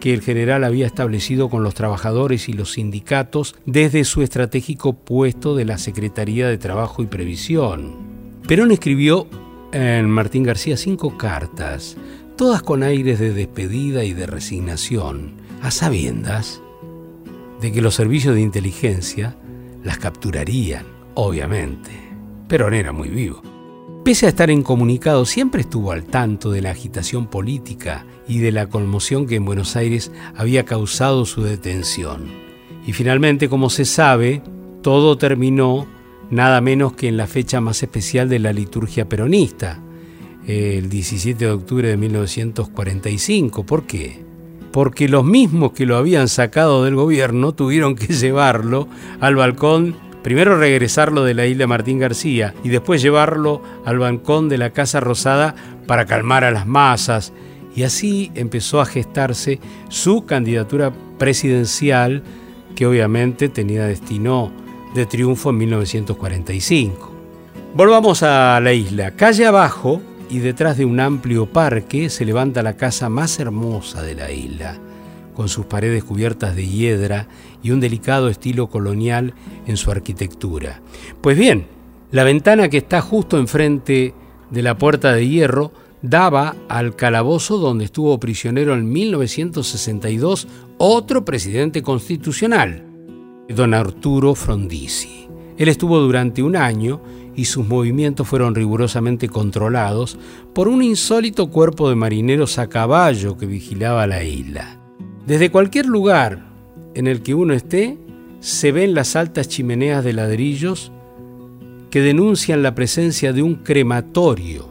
que 0.00 0.12
el 0.12 0.20
general 0.20 0.64
había 0.64 0.86
establecido 0.86 1.48
con 1.48 1.62
los 1.62 1.74
trabajadores 1.74 2.48
y 2.48 2.54
los 2.54 2.72
sindicatos 2.72 3.54
desde 3.66 4.02
su 4.02 4.22
estratégico 4.22 4.94
puesto 4.94 5.54
de 5.54 5.64
la 5.64 5.78
Secretaría 5.78 6.48
de 6.48 6.58
Trabajo 6.58 7.02
y 7.04 7.06
Previsión. 7.06 8.05
Perón 8.46 8.70
escribió 8.70 9.26
en 9.72 10.08
Martín 10.08 10.44
García 10.44 10.76
cinco 10.76 11.18
cartas, 11.18 11.96
todas 12.36 12.62
con 12.62 12.84
aires 12.84 13.18
de 13.18 13.34
despedida 13.34 14.04
y 14.04 14.12
de 14.12 14.26
resignación, 14.26 15.32
a 15.62 15.72
sabiendas 15.72 16.62
de 17.60 17.72
que 17.72 17.82
los 17.82 17.96
servicios 17.96 18.36
de 18.36 18.42
inteligencia 18.42 19.36
las 19.82 19.98
capturarían, 19.98 20.86
obviamente. 21.14 21.90
Perón 22.46 22.74
era 22.74 22.92
muy 22.92 23.08
vivo. 23.08 23.42
Pese 24.04 24.26
a 24.26 24.28
estar 24.28 24.48
incomunicado, 24.48 25.24
siempre 25.24 25.62
estuvo 25.62 25.90
al 25.90 26.04
tanto 26.04 26.52
de 26.52 26.62
la 26.62 26.70
agitación 26.70 27.26
política 27.26 28.06
y 28.28 28.38
de 28.38 28.52
la 28.52 28.68
conmoción 28.68 29.26
que 29.26 29.34
en 29.34 29.44
Buenos 29.44 29.74
Aires 29.74 30.12
había 30.36 30.64
causado 30.64 31.24
su 31.24 31.42
detención. 31.42 32.26
Y 32.86 32.92
finalmente, 32.92 33.48
como 33.48 33.70
se 33.70 33.84
sabe, 33.84 34.40
todo 34.82 35.18
terminó 35.18 35.88
nada 36.30 36.60
menos 36.60 36.94
que 36.94 37.08
en 37.08 37.16
la 37.16 37.26
fecha 37.26 37.60
más 37.60 37.82
especial 37.82 38.28
de 38.28 38.38
la 38.38 38.52
liturgia 38.52 39.08
peronista, 39.08 39.80
el 40.46 40.88
17 40.88 41.44
de 41.44 41.50
octubre 41.50 41.88
de 41.88 41.96
1945. 41.96 43.64
¿Por 43.64 43.84
qué? 43.84 44.24
Porque 44.72 45.08
los 45.08 45.24
mismos 45.24 45.72
que 45.72 45.86
lo 45.86 45.96
habían 45.96 46.28
sacado 46.28 46.84
del 46.84 46.94
gobierno 46.94 47.52
tuvieron 47.52 47.94
que 47.96 48.06
llevarlo 48.14 48.88
al 49.20 49.36
balcón, 49.36 49.96
primero 50.22 50.58
regresarlo 50.58 51.24
de 51.24 51.34
la 51.34 51.46
isla 51.46 51.66
Martín 51.66 51.98
García 51.98 52.54
y 52.62 52.68
después 52.68 53.02
llevarlo 53.02 53.62
al 53.84 53.98
balcón 53.98 54.48
de 54.48 54.58
la 54.58 54.70
Casa 54.70 55.00
Rosada 55.00 55.54
para 55.86 56.06
calmar 56.06 56.44
a 56.44 56.50
las 56.50 56.66
masas. 56.66 57.32
Y 57.74 57.82
así 57.82 58.30
empezó 58.34 58.80
a 58.80 58.86
gestarse 58.86 59.60
su 59.88 60.24
candidatura 60.24 60.92
presidencial, 61.18 62.22
que 62.74 62.86
obviamente 62.86 63.48
tenía 63.48 63.86
destino 63.86 64.52
de 64.96 65.06
triunfo 65.06 65.50
en 65.50 65.58
1945. 65.58 67.12
Volvamos 67.74 68.22
a 68.22 68.58
la 68.60 68.72
isla. 68.72 69.12
Calle 69.12 69.46
abajo 69.46 70.00
y 70.30 70.38
detrás 70.38 70.78
de 70.78 70.86
un 70.86 70.98
amplio 70.98 71.46
parque 71.46 72.08
se 72.08 72.24
levanta 72.24 72.62
la 72.62 72.76
casa 72.76 73.08
más 73.08 73.38
hermosa 73.38 74.02
de 74.02 74.14
la 74.14 74.32
isla, 74.32 74.78
con 75.34 75.48
sus 75.48 75.66
paredes 75.66 76.02
cubiertas 76.02 76.56
de 76.56 76.66
hiedra 76.66 77.28
y 77.62 77.70
un 77.70 77.80
delicado 77.80 78.28
estilo 78.28 78.68
colonial 78.68 79.34
en 79.66 79.76
su 79.76 79.90
arquitectura. 79.90 80.80
Pues 81.20 81.36
bien, 81.36 81.66
la 82.10 82.24
ventana 82.24 82.68
que 82.70 82.78
está 82.78 83.02
justo 83.02 83.38
enfrente 83.38 84.14
de 84.50 84.62
la 84.62 84.78
puerta 84.78 85.12
de 85.12 85.28
hierro 85.28 85.72
daba 86.00 86.56
al 86.68 86.96
calabozo 86.96 87.58
donde 87.58 87.84
estuvo 87.84 88.18
prisionero 88.18 88.74
en 88.74 88.90
1962 88.90 90.48
otro 90.78 91.24
presidente 91.24 91.82
constitucional, 91.82 92.85
don 93.48 93.74
Arturo 93.74 94.34
Frondizi. 94.34 95.28
Él 95.56 95.68
estuvo 95.68 95.98
durante 96.00 96.42
un 96.42 96.56
año 96.56 97.00
y 97.34 97.44
sus 97.44 97.66
movimientos 97.66 98.26
fueron 98.26 98.54
rigurosamente 98.54 99.28
controlados 99.28 100.18
por 100.54 100.68
un 100.68 100.82
insólito 100.82 101.50
cuerpo 101.50 101.88
de 101.88 101.94
marineros 101.94 102.58
a 102.58 102.68
caballo 102.68 103.36
que 103.36 103.46
vigilaba 103.46 104.06
la 104.06 104.24
isla. 104.24 104.80
Desde 105.26 105.50
cualquier 105.50 105.86
lugar 105.86 106.46
en 106.94 107.06
el 107.06 107.22
que 107.22 107.34
uno 107.34 107.52
esté, 107.52 107.98
se 108.40 108.72
ven 108.72 108.94
las 108.94 109.16
altas 109.16 109.48
chimeneas 109.48 110.04
de 110.04 110.12
ladrillos 110.12 110.92
que 111.90 112.00
denuncian 112.00 112.62
la 112.62 112.74
presencia 112.74 113.32
de 113.32 113.42
un 113.42 113.56
crematorio, 113.56 114.68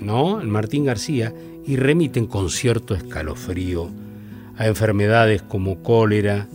¿no? 0.00 0.40
En 0.40 0.50
Martín 0.50 0.84
García, 0.84 1.34
y 1.66 1.76
remiten 1.76 2.26
con 2.26 2.50
cierto 2.50 2.94
escalofrío 2.94 3.90
a 4.56 4.66
enfermedades 4.66 5.42
como 5.42 5.82
cólera, 5.82 6.48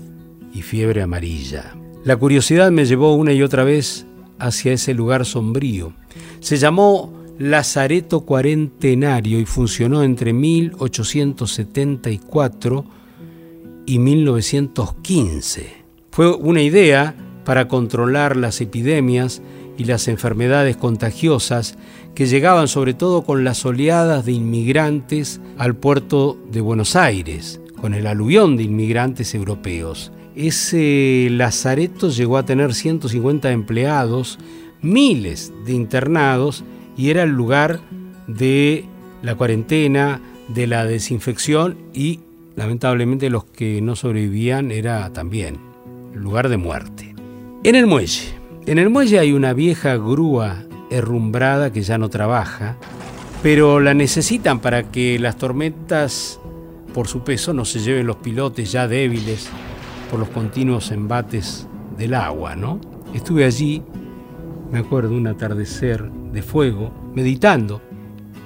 fiebre 0.62 1.02
amarilla. 1.02 1.76
La 2.04 2.16
curiosidad 2.16 2.72
me 2.72 2.86
llevó 2.86 3.16
una 3.16 3.34
y 3.34 3.42
otra 3.42 3.64
vez 3.64 4.06
hacia 4.40 4.74
ese 4.74 4.94
lugar 4.94 5.26
sombrío. 5.26 5.94
Se 6.40 6.58
llamó 6.58 7.18
Lazareto 7.40 8.20
Cuarentenario 8.22 9.40
y 9.40 9.46
funcionó 9.46 10.04
entre 10.04 10.34
1874 10.34 12.86
y 13.86 14.00
1915. 14.00 15.86
Fue 16.12 16.34
una 16.34 16.62
idea 16.62 17.16
para 17.46 17.68
controlar 17.68 18.36
las 18.36 18.60
epidemias 18.62 19.44
y 19.78 19.84
las 19.86 20.08
enfermedades 20.08 20.78
contagiosas 20.78 21.78
que 22.16 22.26
llegaban 22.26 22.68
sobre 22.68 22.96
todo 22.96 23.22
con 23.22 23.44
las 23.44 23.64
oleadas 23.66 24.26
de 24.26 24.32
inmigrantes 24.32 25.40
al 25.58 25.76
puerto 25.76 26.40
de 26.52 26.62
Buenos 26.62 26.96
Aires, 26.96 27.62
con 27.80 27.94
el 27.94 28.08
aluvión 28.08 28.58
de 28.58 28.64
inmigrantes 28.64 29.36
europeos. 29.36 30.12
Ese 30.38 31.30
lazareto 31.32 32.10
llegó 32.10 32.38
a 32.38 32.46
tener 32.46 32.76
150 32.76 33.52
empleados, 33.52 34.38
miles 34.84 35.52
de 35.66 35.74
internados 35.74 36.64
y 36.96 37.10
era 37.10 37.24
el 37.24 37.32
lugar 37.32 37.80
de 38.28 38.86
la 39.24 39.34
cuarentena, 39.34 40.22
de 40.48 40.68
la 40.68 40.86
desinfección 40.86 41.80
y 41.92 42.20
lamentablemente 42.56 43.32
los 43.32 43.46
que 43.46 43.82
no 43.82 43.96
sobrevivían 43.96 44.70
era 44.70 45.12
también 45.12 45.58
lugar 46.14 46.50
de 46.50 46.58
muerte. 46.58 47.16
En 47.64 47.74
el 47.74 47.88
muelle, 47.88 48.36
en 48.68 48.78
el 48.78 48.92
muelle 48.92 49.18
hay 49.18 49.32
una 49.32 49.54
vieja 49.54 49.96
grúa 49.96 50.66
herrumbrada 50.92 51.74
que 51.74 51.82
ya 51.82 51.98
no 51.98 52.10
trabaja, 52.10 52.78
pero 53.42 53.80
la 53.80 53.96
necesitan 53.96 54.60
para 54.60 54.92
que 54.92 55.18
las 55.18 55.38
tormentas 55.38 56.40
por 56.94 57.08
su 57.08 57.24
peso 57.24 57.54
no 57.54 57.66
se 57.66 57.80
lleven 57.80 58.06
los 58.06 58.18
pilotes 58.18 58.72
ya 58.72 58.88
débiles 58.88 59.50
por 60.10 60.20
los 60.20 60.30
continuos 60.30 60.92
embates 60.92 61.68
del 61.98 62.14
agua, 62.14 62.56
¿no? 62.56 62.80
Estuve 63.14 63.46
allí, 63.46 63.84
me 64.72 64.80
acuerdo, 64.80 65.16
un 65.16 65.28
atardecer 65.28 66.10
de 66.12 66.42
fuego, 66.42 66.92
meditando, 67.14 67.82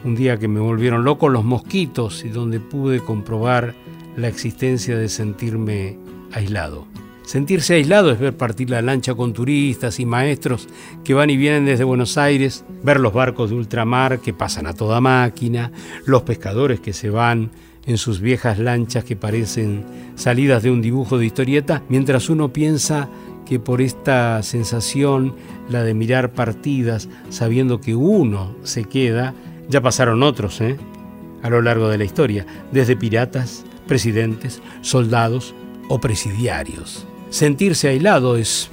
un 0.03 0.15
día 0.15 0.37
que 0.37 0.47
me 0.47 0.59
volvieron 0.59 1.03
locos 1.03 1.31
los 1.31 1.43
mosquitos 1.43 2.23
y 2.25 2.29
donde 2.29 2.59
pude 2.59 2.99
comprobar 2.99 3.73
la 4.15 4.27
existencia 4.27 4.97
de 4.97 5.09
sentirme 5.09 5.97
aislado. 6.31 6.87
Sentirse 7.23 7.75
aislado 7.75 8.11
es 8.11 8.19
ver 8.19 8.35
partir 8.35 8.69
la 8.69 8.81
lancha 8.81 9.13
con 9.13 9.31
turistas 9.31 9.99
y 9.99 10.05
maestros 10.05 10.67
que 11.03 11.13
van 11.13 11.29
y 11.29 11.37
vienen 11.37 11.65
desde 11.65 11.83
Buenos 11.83 12.17
Aires, 12.17 12.65
ver 12.83 12.99
los 12.99 13.13
barcos 13.13 13.51
de 13.51 13.55
ultramar 13.55 14.19
que 14.19 14.33
pasan 14.33 14.67
a 14.67 14.73
toda 14.73 14.99
máquina, 14.99 15.71
los 16.05 16.23
pescadores 16.23 16.79
que 16.79 16.93
se 16.93 17.09
van 17.09 17.51
en 17.85 17.97
sus 17.97 18.21
viejas 18.21 18.59
lanchas 18.59 19.03
que 19.03 19.15
parecen 19.15 19.83
salidas 20.15 20.63
de 20.63 20.71
un 20.71 20.81
dibujo 20.81 21.17
de 21.17 21.25
historieta, 21.25 21.81
mientras 21.89 22.29
uno 22.29 22.53
piensa 22.53 23.09
que 23.45 23.59
por 23.59 23.81
esta 23.81 24.41
sensación, 24.43 25.35
la 25.69 25.83
de 25.83 25.93
mirar 25.93 26.31
partidas, 26.31 27.09
sabiendo 27.29 27.81
que 27.81 27.95
uno 27.95 28.55
se 28.63 28.85
queda, 28.85 29.33
ya 29.67 29.81
pasaron 29.81 30.23
otros, 30.23 30.61
¿eh? 30.61 30.77
A 31.43 31.49
lo 31.49 31.61
largo 31.61 31.89
de 31.89 31.97
la 31.97 32.03
historia, 32.03 32.45
desde 32.71 32.95
piratas, 32.95 33.65
presidentes, 33.87 34.61
soldados 34.81 35.55
o 35.89 35.99
presidiarios. 35.99 37.05
Sentirse 37.29 37.87
aislado 37.89 38.37
es 38.37 38.69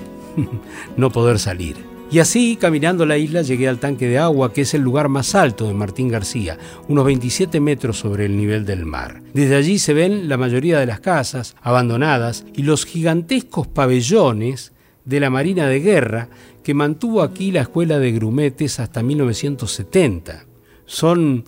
no 0.96 1.10
poder 1.10 1.38
salir. 1.38 1.87
Y 2.10 2.20
así, 2.20 2.56
caminando 2.56 3.04
la 3.04 3.18
isla, 3.18 3.42
llegué 3.42 3.68
al 3.68 3.78
tanque 3.78 4.08
de 4.08 4.18
agua, 4.18 4.52
que 4.52 4.62
es 4.62 4.72
el 4.72 4.80
lugar 4.80 5.10
más 5.10 5.34
alto 5.34 5.66
de 5.68 5.74
Martín 5.74 6.08
García, 6.08 6.56
unos 6.88 7.04
27 7.04 7.60
metros 7.60 7.98
sobre 7.98 8.24
el 8.24 8.36
nivel 8.36 8.64
del 8.64 8.86
mar. 8.86 9.20
Desde 9.34 9.56
allí 9.56 9.78
se 9.78 9.92
ven 9.92 10.26
la 10.26 10.38
mayoría 10.38 10.78
de 10.78 10.86
las 10.86 11.00
casas 11.00 11.54
abandonadas 11.60 12.46
y 12.54 12.62
los 12.62 12.86
gigantescos 12.86 13.66
pabellones 13.66 14.72
de 15.04 15.20
la 15.20 15.28
Marina 15.28 15.66
de 15.66 15.80
Guerra 15.80 16.30
que 16.62 16.72
mantuvo 16.72 17.22
aquí 17.22 17.50
la 17.50 17.62
escuela 17.62 17.98
de 17.98 18.12
grumetes 18.12 18.80
hasta 18.80 19.02
1970. 19.02 20.46
Son 20.86 21.44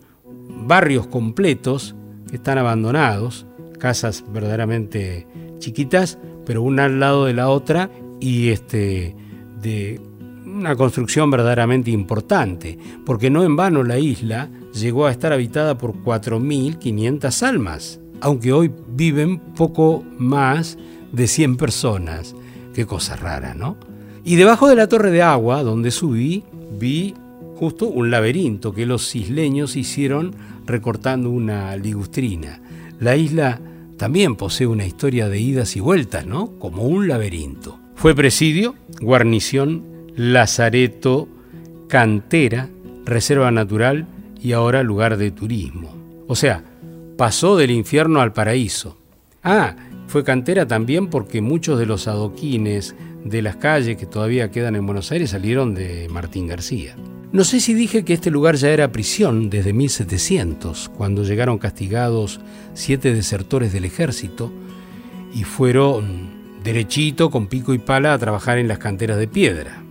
barrios 0.67 1.07
completos 1.07 1.95
que 2.29 2.37
están 2.37 2.59
abandonados, 2.59 3.47
casas 3.79 4.25
verdaderamente 4.31 5.26
chiquitas, 5.59 6.19
pero 6.45 6.62
una 6.62 6.85
al 6.85 7.00
lado 7.00 7.25
de 7.25 7.35
la 7.35 7.49
otra 7.49 7.90
y 8.21 8.50
este 8.50 9.17
de 9.61 10.00
una 10.61 10.76
construcción 10.76 11.31
verdaderamente 11.31 11.90
importante, 11.90 12.79
porque 13.05 13.31
no 13.31 13.43
en 13.43 13.57
vano 13.57 13.83
la 13.83 13.99
isla 13.99 14.50
llegó 14.73 15.07
a 15.07 15.11
estar 15.11 15.33
habitada 15.33 15.76
por 15.79 15.95
4.500 15.95 17.43
almas, 17.43 18.00
aunque 18.21 18.52
hoy 18.52 18.71
viven 18.88 19.38
poco 19.38 20.05
más 20.19 20.79
de 21.12 21.26
100 21.26 21.57
personas. 21.57 22.35
Qué 22.75 22.87
cosa 22.87 23.17
rara, 23.17 23.55
¿no? 23.55 23.76
Y 24.23 24.37
debajo 24.37 24.69
de 24.69 24.76
la 24.76 24.87
torre 24.87 25.11
de 25.11 25.23
agua, 25.23 25.62
donde 25.62 25.90
subí, 25.90 26.45
vi 26.79 27.14
justo 27.57 27.88
un 27.88 28.11
laberinto 28.11 28.73
que 28.73 28.87
los 28.87 29.17
isleños 29.17 29.76
hicieron 29.76 30.35
recortando 30.67 31.31
una 31.31 31.75
ligustrina. 31.76 32.61
La 33.00 33.17
isla 33.17 33.61
también 33.97 34.37
posee 34.37 34.67
una 34.67 34.87
historia 34.87 35.29
de 35.29 35.40
idas 35.40 35.75
y 35.76 35.81
vueltas, 35.81 36.26
¿no? 36.26 36.59
Como 36.59 36.85
un 36.85 37.09
laberinto. 37.09 37.79
Fue 37.95 38.14
presidio, 38.14 38.75
guarnición, 39.00 39.89
lazareto, 40.17 41.29
cantera, 41.88 42.69
reserva 43.05 43.50
natural 43.50 44.06
y 44.41 44.52
ahora 44.52 44.82
lugar 44.82 45.17
de 45.17 45.30
turismo. 45.30 45.95
O 46.26 46.37
sea, 46.37 46.63
pasó 47.17 47.56
del 47.56 47.71
infierno 47.71 48.21
al 48.21 48.32
paraíso. 48.32 48.97
Ah, 49.43 49.76
fue 50.06 50.25
cantera 50.25 50.67
también 50.67 51.08
porque 51.08 51.41
muchos 51.41 51.78
de 51.78 51.87
los 51.87 52.08
adoquines 52.08 52.95
de 53.25 53.43
las 53.43 53.56
calles 53.56 53.97
que 53.97 54.06
todavía 54.06 54.50
quedan 54.50 54.76
en 54.76 54.87
Buenos 54.87 55.13
Aires 55.13 55.30
salieron 55.30 55.75
de 55.75 56.08
Martín 56.11 56.47
García. 56.47 56.97
No 57.32 57.45
sé 57.45 57.61
si 57.61 57.75
dije 57.75 58.04
que 58.04 58.13
este 58.13 58.30
lugar 58.30 58.56
ya 58.56 58.71
era 58.71 58.91
prisión 58.91 59.50
desde 59.50 59.73
1700, 59.73 60.89
cuando 60.97 61.23
llegaron 61.23 61.58
castigados 61.58 62.41
siete 62.75 63.15
desertores 63.15 63.73
del 63.73 63.84
ejército 63.84 64.52
y 65.32 65.45
fueron 65.45 66.41
derechito 66.65 67.30
con 67.30 67.47
pico 67.47 67.73
y 67.73 67.78
pala 67.78 68.13
a 68.15 68.19
trabajar 68.19 68.58
en 68.58 68.67
las 68.67 68.78
canteras 68.78 69.17
de 69.17 69.28
piedra. 69.28 69.84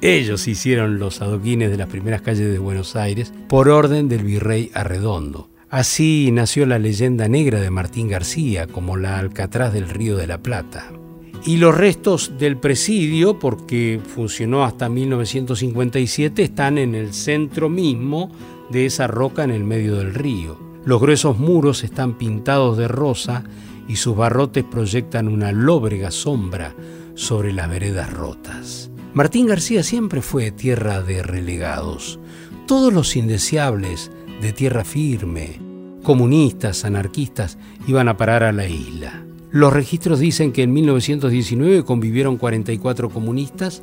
Ellos 0.00 0.46
hicieron 0.48 0.98
los 0.98 1.22
adoquines 1.22 1.70
de 1.70 1.76
las 1.76 1.88
primeras 1.88 2.22
calles 2.22 2.50
de 2.52 2.58
Buenos 2.58 2.96
Aires 2.96 3.32
por 3.48 3.68
orden 3.68 4.08
del 4.08 4.24
virrey 4.24 4.70
Arredondo. 4.74 5.48
Así 5.70 6.30
nació 6.32 6.66
la 6.66 6.78
leyenda 6.78 7.28
negra 7.28 7.60
de 7.60 7.70
Martín 7.70 8.08
García 8.08 8.66
como 8.66 8.96
la 8.96 9.18
Alcatraz 9.18 9.72
del 9.72 9.88
Río 9.88 10.16
de 10.16 10.26
la 10.26 10.38
Plata 10.38 10.92
y 11.46 11.58
los 11.58 11.76
restos 11.76 12.32
del 12.38 12.56
presidio, 12.56 13.38
porque 13.38 14.00
funcionó 14.04 14.64
hasta 14.64 14.88
1957, 14.88 16.42
están 16.42 16.76
en 16.76 16.96
el 16.96 17.14
centro 17.14 17.68
mismo 17.68 18.32
de 18.68 18.86
esa 18.86 19.06
roca 19.06 19.44
en 19.44 19.52
el 19.52 19.62
medio 19.62 19.96
del 19.96 20.12
río. 20.12 20.58
Los 20.84 21.00
gruesos 21.00 21.38
muros 21.38 21.84
están 21.84 22.18
pintados 22.18 22.76
de 22.76 22.88
rosa 22.88 23.44
y 23.86 23.96
sus 23.96 24.16
barrotes 24.16 24.64
proyectan 24.64 25.28
una 25.28 25.52
lóbrega 25.52 26.10
sombra 26.10 26.74
sobre 27.14 27.52
las 27.52 27.70
veredas 27.70 28.12
rotas. 28.12 28.90
Martín 29.16 29.46
García 29.46 29.82
siempre 29.82 30.20
fue 30.20 30.50
tierra 30.50 31.00
de 31.00 31.22
relegados. 31.22 32.20
Todos 32.66 32.92
los 32.92 33.16
indeseables 33.16 34.10
de 34.42 34.52
tierra 34.52 34.84
firme, 34.84 35.58
comunistas, 36.02 36.84
anarquistas, 36.84 37.56
iban 37.86 38.08
a 38.10 38.18
parar 38.18 38.42
a 38.42 38.52
la 38.52 38.68
isla. 38.68 39.24
Los 39.50 39.72
registros 39.72 40.18
dicen 40.18 40.52
que 40.52 40.64
en 40.64 40.74
1919 40.74 41.82
convivieron 41.82 42.36
44 42.36 43.08
comunistas, 43.08 43.82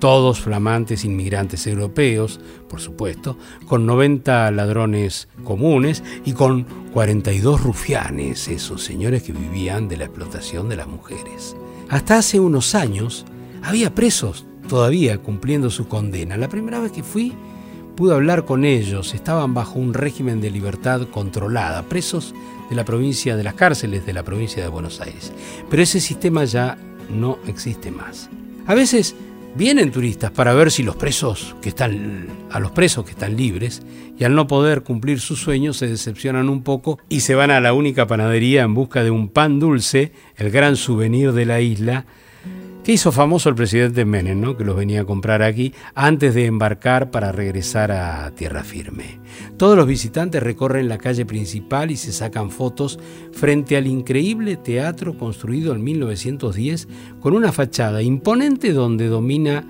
todos 0.00 0.40
flamantes 0.40 1.04
inmigrantes 1.04 1.64
europeos, 1.68 2.40
por 2.68 2.80
supuesto, 2.80 3.38
con 3.68 3.86
90 3.86 4.50
ladrones 4.50 5.28
comunes 5.44 6.02
y 6.24 6.32
con 6.32 6.64
42 6.92 7.62
rufianes, 7.62 8.48
esos 8.48 8.82
señores 8.82 9.22
que 9.22 9.32
vivían 9.32 9.86
de 9.86 9.98
la 9.98 10.06
explotación 10.06 10.68
de 10.68 10.74
las 10.74 10.88
mujeres. 10.88 11.54
Hasta 11.88 12.18
hace 12.18 12.40
unos 12.40 12.74
años 12.74 13.24
había 13.62 13.94
presos 13.94 14.44
todavía 14.68 15.18
cumpliendo 15.18 15.70
su 15.70 15.88
condena. 15.88 16.36
La 16.36 16.48
primera 16.48 16.80
vez 16.80 16.92
que 16.92 17.02
fui 17.02 17.34
pude 17.96 18.14
hablar 18.14 18.44
con 18.44 18.64
ellos, 18.64 19.14
estaban 19.14 19.54
bajo 19.54 19.78
un 19.78 19.94
régimen 19.94 20.40
de 20.40 20.50
libertad 20.50 21.06
controlada, 21.08 21.82
presos 21.82 22.34
de 22.70 22.76
la 22.76 22.84
provincia 22.84 23.36
de 23.36 23.44
las 23.44 23.54
cárceles 23.54 24.06
de 24.06 24.12
la 24.12 24.22
provincia 24.22 24.62
de 24.62 24.68
Buenos 24.68 25.00
Aires. 25.00 25.32
Pero 25.68 25.82
ese 25.82 26.00
sistema 26.00 26.44
ya 26.44 26.78
no 27.10 27.38
existe 27.46 27.90
más. 27.90 28.30
A 28.66 28.74
veces 28.74 29.14
vienen 29.54 29.92
turistas 29.92 30.30
para 30.30 30.54
ver 30.54 30.70
si 30.70 30.82
los 30.82 30.96
presos 30.96 31.54
que 31.60 31.68
están 31.68 32.28
a 32.50 32.58
los 32.60 32.70
presos 32.70 33.04
que 33.04 33.10
están 33.10 33.36
libres 33.36 33.82
y 34.18 34.24
al 34.24 34.34
no 34.34 34.46
poder 34.46 34.82
cumplir 34.82 35.20
sus 35.20 35.40
sueños 35.40 35.76
se 35.76 35.88
decepcionan 35.88 36.48
un 36.48 36.62
poco 36.62 36.98
y 37.08 37.20
se 37.20 37.34
van 37.34 37.50
a 37.50 37.60
la 37.60 37.74
única 37.74 38.06
panadería 38.06 38.62
en 38.62 38.74
busca 38.74 39.02
de 39.04 39.10
un 39.10 39.28
pan 39.28 39.60
dulce, 39.60 40.12
el 40.36 40.50
gran 40.50 40.76
souvenir 40.76 41.32
de 41.32 41.44
la 41.44 41.60
isla, 41.60 42.06
que 42.84 42.92
hizo 42.92 43.12
famoso 43.12 43.48
el 43.48 43.54
presidente 43.54 44.04
Menem, 44.04 44.40
¿no? 44.40 44.56
que 44.56 44.64
los 44.64 44.76
venía 44.76 45.02
a 45.02 45.04
comprar 45.04 45.42
aquí 45.42 45.72
antes 45.94 46.34
de 46.34 46.46
embarcar 46.46 47.10
para 47.10 47.30
regresar 47.30 47.92
a 47.92 48.30
tierra 48.32 48.64
firme. 48.64 49.20
Todos 49.56 49.76
los 49.76 49.86
visitantes 49.86 50.42
recorren 50.42 50.88
la 50.88 50.98
calle 50.98 51.24
principal 51.24 51.90
y 51.90 51.96
se 51.96 52.12
sacan 52.12 52.50
fotos 52.50 52.98
frente 53.32 53.76
al 53.76 53.86
increíble 53.86 54.56
teatro 54.56 55.16
construido 55.16 55.74
en 55.74 55.84
1910 55.84 56.88
con 57.20 57.34
una 57.34 57.52
fachada 57.52 58.02
imponente 58.02 58.72
donde 58.72 59.06
domina 59.06 59.64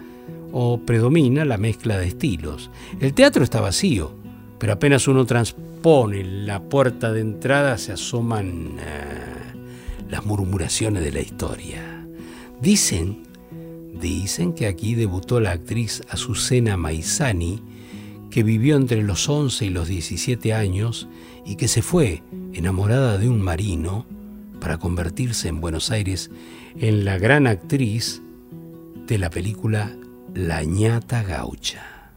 o 0.53 0.79
predomina 0.79 1.45
la 1.45 1.59
mezcla 1.59 1.99
de 1.99 2.09
estilos. 2.09 2.71
El 3.01 3.15
teatro 3.15 3.45
está 3.45 3.61
vacío, 3.61 4.15
pero 4.59 4.75
apenas 4.75 5.09
uno 5.09 5.27
transpone 5.27 6.25
la 6.25 6.63
puerta 6.63 7.13
de 7.13 7.21
entrada 7.21 7.77
se 7.77 7.93
asoman 7.93 8.77
eh, 8.79 10.09
las 10.09 10.25
murmuraciones 10.25 11.03
de 11.03 11.13
la 11.13 11.21
historia. 11.21 12.02
Dicen, 12.63 13.25
dicen 14.01 14.53
que 14.53 14.69
aquí 14.69 14.95
debutó 14.95 15.41
la 15.41 15.51
actriz 15.51 16.01
Azucena 16.09 16.77
Maizani, 16.77 17.61
que 18.31 18.45
vivió 18.45 18.77
entre 18.77 19.03
los 19.03 19.29
11 19.29 19.65
y 19.67 19.71
los 19.71 19.89
17 19.89 20.55
años 20.55 21.09
y 21.45 21.57
que 21.57 21.67
se 21.67 21.83
fue 21.83 22.23
enamorada 22.53 23.19
de 23.19 23.29
un 23.29 23.43
marino 23.43 24.07
para 24.61 24.79
convertirse 24.79 25.49
en 25.49 25.61
Buenos 25.61 25.91
Aires 25.91 26.31
en 26.79 27.05
la 27.05 27.19
gran 27.19 27.49
actriz 27.49 28.23
de 29.09 29.19
la 29.19 29.29
película 29.29 29.97
La 30.33 30.63
ñata 30.63 31.25
gaucha. 31.25 32.13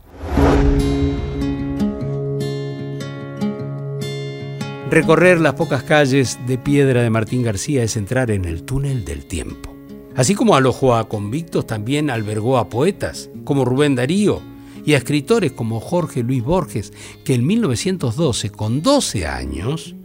Recorrer 4.91 5.41
las 5.41 5.55
pocas 5.55 5.81
calles 5.81 6.37
de 6.45 6.59
piedra 6.59 7.01
de 7.01 7.09
Martín 7.09 7.41
García 7.41 7.81
es 7.81 7.97
entrar 7.97 8.29
en 8.29 8.45
el 8.45 8.61
túnel 8.61 9.05
del 9.05 9.25
tiempo. 9.25 9.74
Así 10.15 10.33
como 10.33 10.55
alojó 10.55 10.95
a 10.95 11.09
convictos, 11.09 11.67
también 11.67 12.09
albergó 12.09 12.57
a 12.57 12.69
poetas 12.69 13.29
como 13.43 13.65
Rubén 13.65 13.95
Darío 13.95 14.41
y 14.85 14.93
a 14.93 14.97
escritores 14.97 15.51
como 15.51 15.79
Jorge 15.79 16.23
Luis 16.23 16.43
Borges, 16.43 16.93
que 17.23 17.33
en 17.33 17.45
1912, 17.45 18.49
con 18.51 18.81
12 18.81 19.25
años, 19.25 19.95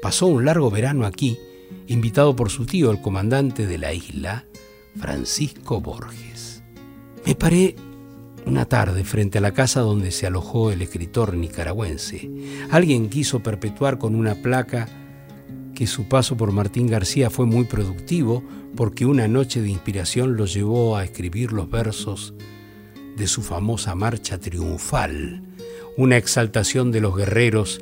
pasó 0.00 0.26
un 0.26 0.44
largo 0.44 0.70
verano 0.70 1.06
aquí, 1.06 1.38
invitado 1.86 2.36
por 2.36 2.50
su 2.50 2.66
tío, 2.66 2.90
el 2.90 3.00
comandante 3.00 3.66
de 3.66 3.78
la 3.78 3.92
isla, 3.92 4.44
Francisco 4.96 5.80
Borges. 5.80 6.62
Me 7.24 7.34
paré 7.34 7.74
una 8.46 8.64
tarde 8.64 9.04
frente 9.04 9.38
a 9.38 9.40
la 9.40 9.52
casa 9.52 9.80
donde 9.80 10.10
se 10.10 10.26
alojó 10.26 10.70
el 10.70 10.82
escritor 10.82 11.34
nicaragüense. 11.34 12.30
Alguien 12.70 13.10
quiso 13.10 13.40
perpetuar 13.40 13.98
con 13.98 14.14
una 14.14 14.36
placa 14.36 14.88
que 15.78 15.86
su 15.86 16.08
paso 16.08 16.36
por 16.36 16.50
Martín 16.50 16.88
García 16.88 17.30
fue 17.30 17.46
muy 17.46 17.62
productivo 17.62 18.42
porque 18.74 19.06
una 19.06 19.28
noche 19.28 19.62
de 19.62 19.68
inspiración 19.68 20.36
lo 20.36 20.44
llevó 20.44 20.96
a 20.96 21.04
escribir 21.04 21.52
los 21.52 21.70
versos 21.70 22.34
de 23.16 23.28
su 23.28 23.42
famosa 23.42 23.94
marcha 23.94 24.38
triunfal, 24.38 25.44
una 25.96 26.16
exaltación 26.16 26.90
de 26.90 27.00
los 27.00 27.16
guerreros 27.16 27.80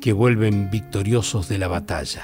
que 0.00 0.14
vuelven 0.14 0.70
victoriosos 0.70 1.46
de 1.46 1.58
la 1.58 1.68
batalla. 1.68 2.22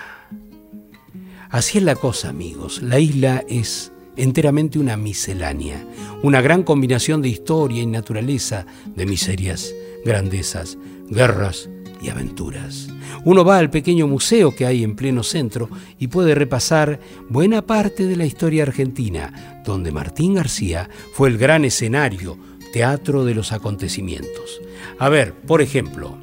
Así 1.50 1.76
es 1.76 1.84
la 1.84 1.96
cosa, 1.96 2.30
amigos. 2.30 2.80
La 2.80 2.98
isla 2.98 3.44
es 3.46 3.92
enteramente 4.16 4.78
una 4.78 4.96
miscelánea, 4.96 5.84
una 6.22 6.40
gran 6.40 6.62
combinación 6.62 7.20
de 7.20 7.28
historia 7.28 7.82
y 7.82 7.86
naturaleza, 7.86 8.64
de 8.96 9.04
miserias, 9.04 9.74
grandezas, 10.02 10.78
guerras 11.10 11.68
y 12.00 12.08
aventuras. 12.08 12.88
Uno 13.24 13.44
va 13.44 13.58
al 13.58 13.70
pequeño 13.70 14.06
museo 14.06 14.54
que 14.54 14.66
hay 14.66 14.82
en 14.82 14.96
pleno 14.96 15.22
centro 15.22 15.68
y 15.98 16.08
puede 16.08 16.34
repasar 16.34 17.00
buena 17.28 17.62
parte 17.66 18.06
de 18.06 18.16
la 18.16 18.26
historia 18.26 18.62
argentina, 18.62 19.62
donde 19.64 19.92
Martín 19.92 20.34
García 20.34 20.88
fue 21.12 21.28
el 21.28 21.38
gran 21.38 21.64
escenario, 21.64 22.38
teatro 22.72 23.24
de 23.24 23.34
los 23.34 23.52
acontecimientos. 23.52 24.60
A 24.98 25.08
ver, 25.08 25.34
por 25.34 25.60
ejemplo, 25.60 26.16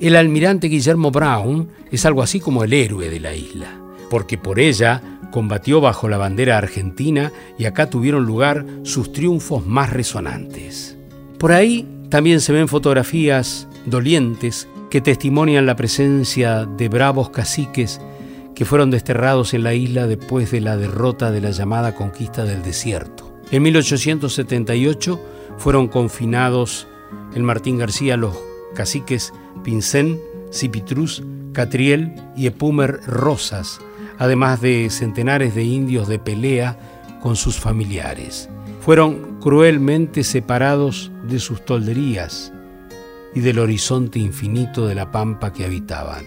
el 0.00 0.16
almirante 0.16 0.68
Guillermo 0.68 1.10
Brown 1.10 1.68
es 1.90 2.06
algo 2.06 2.22
así 2.22 2.40
como 2.40 2.64
el 2.64 2.72
héroe 2.72 3.10
de 3.10 3.20
la 3.20 3.34
isla, 3.34 3.78
porque 4.08 4.38
por 4.38 4.58
ella 4.58 5.02
combatió 5.30 5.80
bajo 5.80 6.08
la 6.08 6.16
bandera 6.16 6.58
argentina 6.58 7.32
y 7.58 7.66
acá 7.66 7.88
tuvieron 7.88 8.24
lugar 8.24 8.66
sus 8.82 9.12
triunfos 9.12 9.66
más 9.66 9.90
resonantes. 9.90 10.96
Por 11.38 11.52
ahí 11.52 11.86
también 12.08 12.40
se 12.40 12.52
ven 12.52 12.66
fotografías 12.66 13.68
dolientes 13.86 14.68
que 14.90 15.00
testimonian 15.00 15.66
la 15.66 15.76
presencia 15.76 16.66
de 16.66 16.88
bravos 16.88 17.30
caciques 17.30 18.00
que 18.56 18.64
fueron 18.64 18.90
desterrados 18.90 19.54
en 19.54 19.62
la 19.62 19.72
isla 19.72 20.08
después 20.08 20.50
de 20.50 20.60
la 20.60 20.76
derrota 20.76 21.30
de 21.30 21.40
la 21.40 21.52
llamada 21.52 21.94
conquista 21.94 22.44
del 22.44 22.62
desierto. 22.62 23.32
En 23.52 23.62
1878 23.62 25.20
fueron 25.58 25.88
confinados 25.88 26.88
en 27.34 27.44
Martín 27.44 27.78
García 27.78 28.16
los 28.16 28.36
caciques 28.74 29.32
Pincén, 29.62 30.20
Cipitrus, 30.52 31.22
Catriel 31.52 32.14
y 32.36 32.46
Epumer 32.48 33.00
Rosas, 33.06 33.80
además 34.18 34.60
de 34.60 34.90
centenares 34.90 35.54
de 35.54 35.64
indios 35.64 36.08
de 36.08 36.18
pelea 36.18 36.78
con 37.22 37.36
sus 37.36 37.60
familiares. 37.60 38.48
Fueron 38.80 39.38
cruelmente 39.40 40.24
separados 40.24 41.12
de 41.28 41.38
sus 41.38 41.64
tolderías 41.64 42.52
y 43.34 43.40
del 43.40 43.58
horizonte 43.58 44.18
infinito 44.18 44.86
de 44.86 44.94
la 44.94 45.10
pampa 45.10 45.52
que 45.52 45.64
habitaban. 45.64 46.24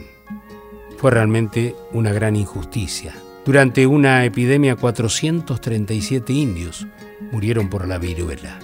Fue 0.97 1.11
realmente 1.11 1.75
una 1.91 2.11
gran 2.11 2.35
injusticia. 2.35 3.13
Durante 3.45 3.85
una 3.87 4.23
epidemia 4.25 4.75
437 4.75 6.31
indios 6.31 6.87
murieron 7.31 7.69
por 7.69 7.87
la 7.87 7.97
viruela. 7.97 8.59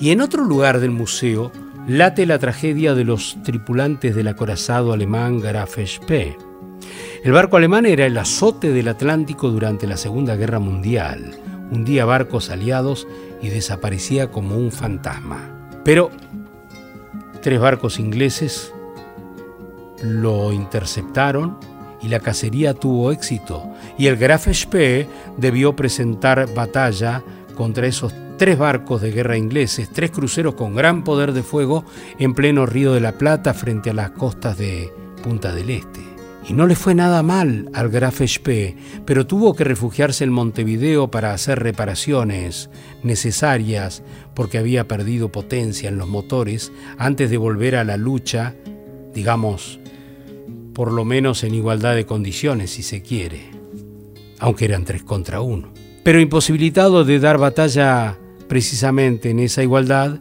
Y 0.00 0.10
en 0.10 0.20
otro 0.20 0.44
lugar 0.44 0.80
del 0.80 0.90
museo 0.90 1.52
late 1.86 2.24
la 2.26 2.38
tragedia 2.38 2.94
de 2.94 3.04
los 3.04 3.36
tripulantes 3.42 4.14
del 4.14 4.28
acorazado 4.28 4.92
alemán 4.92 5.40
Graf 5.40 5.78
Spee 5.84 6.36
el 7.24 7.30
barco 7.30 7.56
alemán 7.56 7.86
era 7.86 8.04
el 8.04 8.18
azote 8.18 8.72
del 8.72 8.88
Atlántico 8.88 9.48
durante 9.50 9.86
la 9.86 9.96
Segunda 9.96 10.34
Guerra 10.34 10.58
Mundial. 10.58 11.36
Hundía 11.70 12.04
barcos 12.04 12.50
aliados 12.50 13.06
y 13.40 13.48
desaparecía 13.48 14.32
como 14.32 14.56
un 14.56 14.72
fantasma. 14.72 15.70
Pero 15.84 16.10
tres 17.42 17.60
barcos 17.60 17.98
ingleses 17.98 18.72
lo 20.02 20.52
interceptaron 20.52 21.58
y 22.00 22.08
la 22.08 22.20
cacería 22.20 22.74
tuvo 22.74 23.12
éxito. 23.12 23.64
Y 23.98 24.06
el 24.06 24.16
Graf 24.16 24.48
Spee 24.52 25.06
debió 25.36 25.76
presentar 25.76 26.52
batalla 26.54 27.22
contra 27.54 27.86
esos 27.86 28.14
tres 28.38 28.58
barcos 28.58 29.02
de 29.02 29.12
guerra 29.12 29.36
ingleses, 29.36 29.90
tres 29.92 30.10
cruceros 30.10 30.54
con 30.54 30.74
gran 30.74 31.04
poder 31.04 31.32
de 31.32 31.42
fuego 31.42 31.84
en 32.18 32.34
pleno 32.34 32.66
Río 32.66 32.92
de 32.92 33.00
la 33.00 33.12
Plata 33.12 33.54
frente 33.54 33.90
a 33.90 33.94
las 33.94 34.10
costas 34.10 34.58
de 34.58 34.92
Punta 35.22 35.54
del 35.54 35.70
Este. 35.70 36.11
Y 36.48 36.54
no 36.54 36.66
le 36.66 36.74
fue 36.74 36.94
nada 36.94 37.22
mal 37.22 37.70
al 37.72 37.88
Graf 37.88 38.20
Spee, 38.26 38.76
pero 39.04 39.26
tuvo 39.26 39.54
que 39.54 39.64
refugiarse 39.64 40.24
en 40.24 40.32
Montevideo 40.32 41.10
para 41.10 41.32
hacer 41.32 41.60
reparaciones 41.60 42.68
necesarias 43.02 44.02
porque 44.34 44.58
había 44.58 44.88
perdido 44.88 45.30
potencia 45.30 45.88
en 45.88 45.98
los 45.98 46.08
motores 46.08 46.72
antes 46.98 47.30
de 47.30 47.36
volver 47.36 47.76
a 47.76 47.84
la 47.84 47.96
lucha, 47.96 48.54
digamos, 49.14 49.78
por 50.74 50.90
lo 50.90 51.04
menos 51.04 51.44
en 51.44 51.54
igualdad 51.54 51.94
de 51.94 52.06
condiciones 52.06 52.70
si 52.70 52.82
se 52.82 53.02
quiere, 53.02 53.50
aunque 54.40 54.64
eran 54.64 54.84
tres 54.84 55.04
contra 55.04 55.40
uno. 55.40 55.72
Pero 56.02 56.20
imposibilitado 56.20 57.04
de 57.04 57.20
dar 57.20 57.38
batalla 57.38 58.18
precisamente 58.48 59.30
en 59.30 59.38
esa 59.38 59.62
igualdad, 59.62 60.18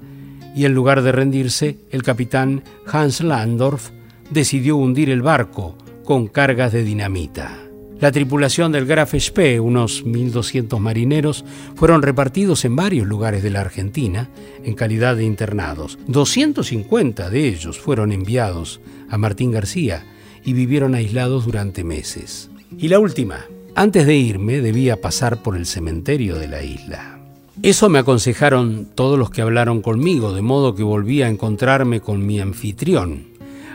y 0.55 0.65
en 0.65 0.73
lugar 0.73 1.01
de 1.01 1.11
rendirse, 1.11 1.77
el 1.91 2.03
capitán 2.03 2.63
Hans 2.85 3.21
Landorf 3.21 3.89
decidió 4.29 4.75
hundir 4.75 5.09
el 5.09 5.21
barco, 5.21 5.77
con 6.11 6.27
cargas 6.27 6.73
de 6.73 6.83
dinamita. 6.83 7.57
La 8.01 8.11
tripulación 8.11 8.73
del 8.73 8.85
Graf 8.85 9.15
Spee, 9.17 9.61
unos 9.61 10.05
1.200 10.05 10.77
marineros, 10.77 11.45
fueron 11.73 12.01
repartidos 12.01 12.65
en 12.65 12.75
varios 12.75 13.07
lugares 13.07 13.43
de 13.43 13.49
la 13.49 13.61
Argentina 13.61 14.27
en 14.65 14.73
calidad 14.73 15.15
de 15.15 15.23
internados. 15.23 15.97
250 16.07 17.29
de 17.29 17.47
ellos 17.47 17.79
fueron 17.79 18.11
enviados 18.11 18.81
a 19.09 19.17
Martín 19.17 19.51
García 19.51 20.03
y 20.43 20.51
vivieron 20.51 20.95
aislados 20.95 21.45
durante 21.45 21.85
meses. 21.85 22.49
Y 22.77 22.89
la 22.89 22.99
última, 22.99 23.45
antes 23.73 24.05
de 24.05 24.17
irme 24.17 24.59
debía 24.59 24.99
pasar 24.99 25.41
por 25.41 25.55
el 25.55 25.65
cementerio 25.65 26.35
de 26.35 26.49
la 26.49 26.61
isla. 26.61 27.21
Eso 27.63 27.87
me 27.87 27.99
aconsejaron 27.99 28.89
todos 28.95 29.17
los 29.17 29.29
que 29.29 29.43
hablaron 29.43 29.81
conmigo, 29.81 30.33
de 30.33 30.41
modo 30.41 30.75
que 30.75 30.83
volví 30.83 31.21
a 31.21 31.29
encontrarme 31.29 32.01
con 32.01 32.25
mi 32.25 32.41
anfitrión, 32.41 33.27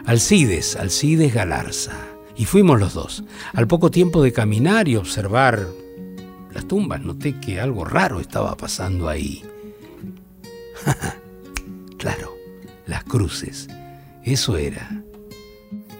Alcides, 0.05 0.77
Alcides 0.77 1.33
Galarza. 1.33 2.16
Y 2.37 2.45
fuimos 2.45 2.79
los 2.79 2.95
dos. 2.95 3.25
Al 3.55 3.67
poco 3.67 3.91
tiempo 3.91 4.23
de 4.23 4.33
caminar 4.33 4.89
y 4.89 4.97
observar 4.97 5.67
las 6.53 6.67
tumbas, 6.67 7.01
noté 7.03 7.39
que 7.41 7.61
algo 7.61 7.85
raro 7.85 8.21
estaba 8.21 8.57
pasando 8.57 9.09
ahí. 9.09 9.43
claro, 11.99 12.35
las 12.87 13.05
cruces. 13.05 13.69
Eso 14.23 14.57
era. 14.57 15.03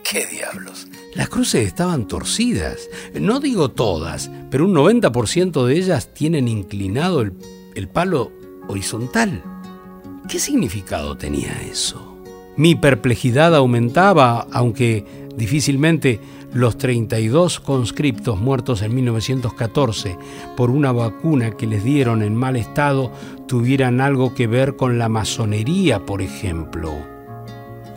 ¿Qué 0.03 0.27
diablos? 0.27 0.89
Las 1.15 1.29
cruces 1.29 1.67
estaban 1.67 2.07
torcidas. 2.07 2.89
No 3.15 3.41
digo 3.41 3.71
todas, 3.71 4.31
pero 4.51 4.67
un 4.67 4.75
90% 4.75 5.65
de 5.65 5.77
ellas 5.77 6.13
tienen 6.13 6.49
inclinado 6.49 7.23
el, 7.23 7.33
el 7.75 7.89
palo 7.89 8.31
horizontal. 8.69 9.43
¿Qué 10.29 10.39
significado 10.39 11.17
tenía 11.17 11.63
eso? 11.63 12.19
Mi 12.57 12.75
perplejidad 12.75 13.55
aumentaba, 13.55 14.47
aunque 14.51 15.26
Difícilmente 15.37 16.19
los 16.55 16.79
32 16.79 17.61
conscriptos 17.61 18.41
muertos 18.41 18.81
en 18.81 18.95
1914 18.95 20.17
por 20.57 20.71
una 20.71 20.93
vacuna 20.93 21.51
que 21.51 21.67
les 21.67 21.85
dieron 21.85 22.23
en 22.23 22.35
mal 22.35 22.57
estado 22.57 23.13
tuvieran 23.47 24.01
algo 24.01 24.35
que 24.35 24.47
ver 24.47 24.77
con 24.77 24.99
la 24.99 25.11
masonería, 25.11 26.07
por 26.07 26.23
ejemplo. 26.23 26.91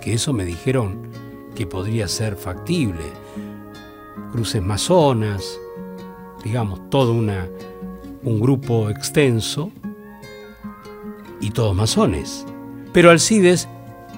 Que 0.02 0.14
eso 0.14 0.34
me 0.34 0.44
dijeron 0.44 1.08
que 1.56 1.66
podría 1.66 2.10
ser 2.10 2.36
factible. 2.36 3.06
Cruces 4.34 4.62
masonas, 4.62 5.58
digamos, 6.44 6.90
todo 6.90 7.14
una, 7.14 7.48
un 8.24 8.42
grupo 8.42 8.90
extenso 8.90 9.72
y 11.40 11.52
todos 11.52 11.74
masones. 11.74 12.46
Pero 12.92 13.12
Alcides, 13.12 13.70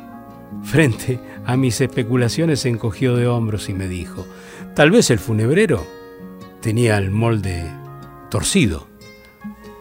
frente 0.63 1.19
a 1.45 1.57
mis 1.57 1.81
especulaciones 1.81 2.61
se 2.61 2.69
encogió 2.69 3.15
de 3.15 3.27
hombros 3.27 3.69
y 3.69 3.73
me 3.73 3.87
dijo, 3.87 4.25
tal 4.75 4.91
vez 4.91 5.09
el 5.09 5.19
funebrero 5.19 5.85
tenía 6.61 6.97
el 6.97 7.11
molde 7.11 7.63
torcido, 8.29 8.87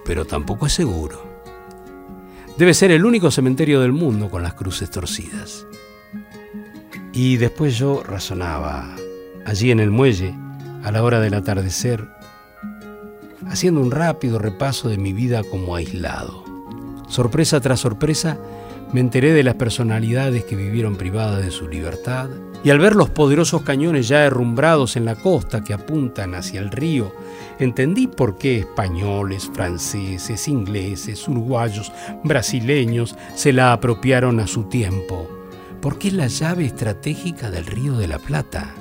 pero 0.04 0.24
tampoco 0.24 0.66
es 0.66 0.72
seguro. 0.72 1.22
Debe 2.56 2.74
ser 2.74 2.90
el 2.90 3.04
único 3.04 3.30
cementerio 3.30 3.80
del 3.80 3.92
mundo 3.92 4.28
con 4.28 4.42
las 4.42 4.54
cruces 4.54 4.90
torcidas. 4.90 5.66
Y 7.12 7.36
después 7.36 7.78
yo 7.78 8.02
razonaba, 8.02 8.94
allí 9.46 9.70
en 9.70 9.80
el 9.80 9.90
muelle, 9.90 10.34
a 10.82 10.92
la 10.92 11.02
hora 11.02 11.20
del 11.20 11.34
atardecer, 11.34 12.08
haciendo 13.48 13.80
un 13.80 13.90
rápido 13.90 14.38
repaso 14.38 14.88
de 14.88 14.98
mi 14.98 15.12
vida 15.12 15.42
como 15.42 15.74
aislado. 15.74 16.44
Sorpresa 17.08 17.60
tras 17.60 17.80
sorpresa, 17.80 18.38
me 18.92 19.00
enteré 19.00 19.32
de 19.32 19.44
las 19.44 19.54
personalidades 19.54 20.44
que 20.44 20.56
vivieron 20.56 20.96
privadas 20.96 21.44
de 21.44 21.50
su 21.50 21.68
libertad, 21.68 22.28
y 22.62 22.70
al 22.70 22.78
ver 22.78 22.94
los 22.94 23.08
poderosos 23.10 23.62
cañones 23.62 24.08
ya 24.08 24.24
herrumbrados 24.24 24.96
en 24.96 25.04
la 25.04 25.14
costa 25.14 25.64
que 25.64 25.72
apuntan 25.72 26.34
hacia 26.34 26.60
el 26.60 26.70
río, 26.70 27.14
entendí 27.58 28.06
por 28.06 28.36
qué 28.36 28.58
españoles, 28.58 29.50
franceses, 29.54 30.46
ingleses, 30.48 31.26
uruguayos, 31.26 31.92
brasileños 32.22 33.16
se 33.34 33.52
la 33.52 33.72
apropiaron 33.72 34.40
a 34.40 34.46
su 34.46 34.64
tiempo, 34.64 35.28
porque 35.80 36.08
es 36.08 36.14
la 36.14 36.26
llave 36.26 36.66
estratégica 36.66 37.50
del 37.50 37.66
río 37.66 37.96
de 37.96 38.08
la 38.08 38.18
Plata. 38.18 38.74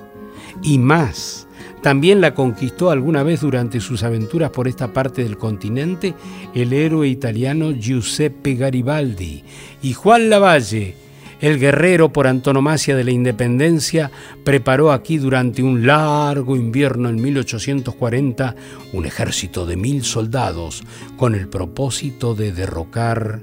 Y 0.62 0.78
más, 0.78 1.48
también 1.82 2.20
la 2.20 2.34
conquistó 2.34 2.90
alguna 2.90 3.24
vez 3.24 3.42
durante 3.42 3.80
sus 3.80 4.04
aventuras 4.04 4.50
por 4.52 4.68
esta 4.68 4.92
parte 4.92 5.24
del 5.24 5.38
continente 5.38 6.14
el 6.54 6.74
héroe 6.74 7.08
italiano 7.08 7.72
Giuseppe 7.72 8.56
Garibaldi 8.56 9.44
y 9.82 9.94
Juan 9.94 10.30
Lavalle, 10.30 10.96
el 11.40 11.58
guerrero 11.58 12.12
por 12.12 12.28
antonomasia 12.28 12.98
de 12.98 13.06
la 13.06 13.12
independencia, 13.12 14.12
preparó 14.44 14.92
aquí 14.92 15.18
durante 15.18 15.64
un 15.64 15.88
largo 15.88 16.58
invierno 16.58 17.08
en 17.08 17.22
1840 17.22 18.56
un 18.92 19.06
ejército 19.06 19.66
de 19.66 19.78
mil 19.78 20.04
soldados 20.04 20.84
con 21.16 21.36
el 21.36 21.48
propósito 21.48 22.36
de 22.36 22.52
derrocar 22.52 23.42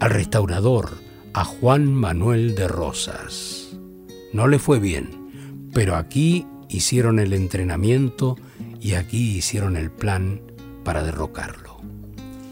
al 0.00 0.10
restaurador, 0.10 0.90
a 1.34 1.44
Juan 1.44 1.92
Manuel 1.92 2.56
de 2.56 2.66
Rosas. 2.66 3.76
No 4.32 4.48
le 4.48 4.58
fue 4.58 4.80
bien, 4.80 5.68
pero 5.72 5.94
aquí 5.94 6.46
hicieron 6.68 7.18
el 7.18 7.32
entrenamiento 7.32 8.36
y 8.80 8.94
aquí 8.94 9.36
hicieron 9.36 9.76
el 9.76 9.90
plan 9.90 10.40
para 10.84 11.02
derrocarlo. 11.02 11.78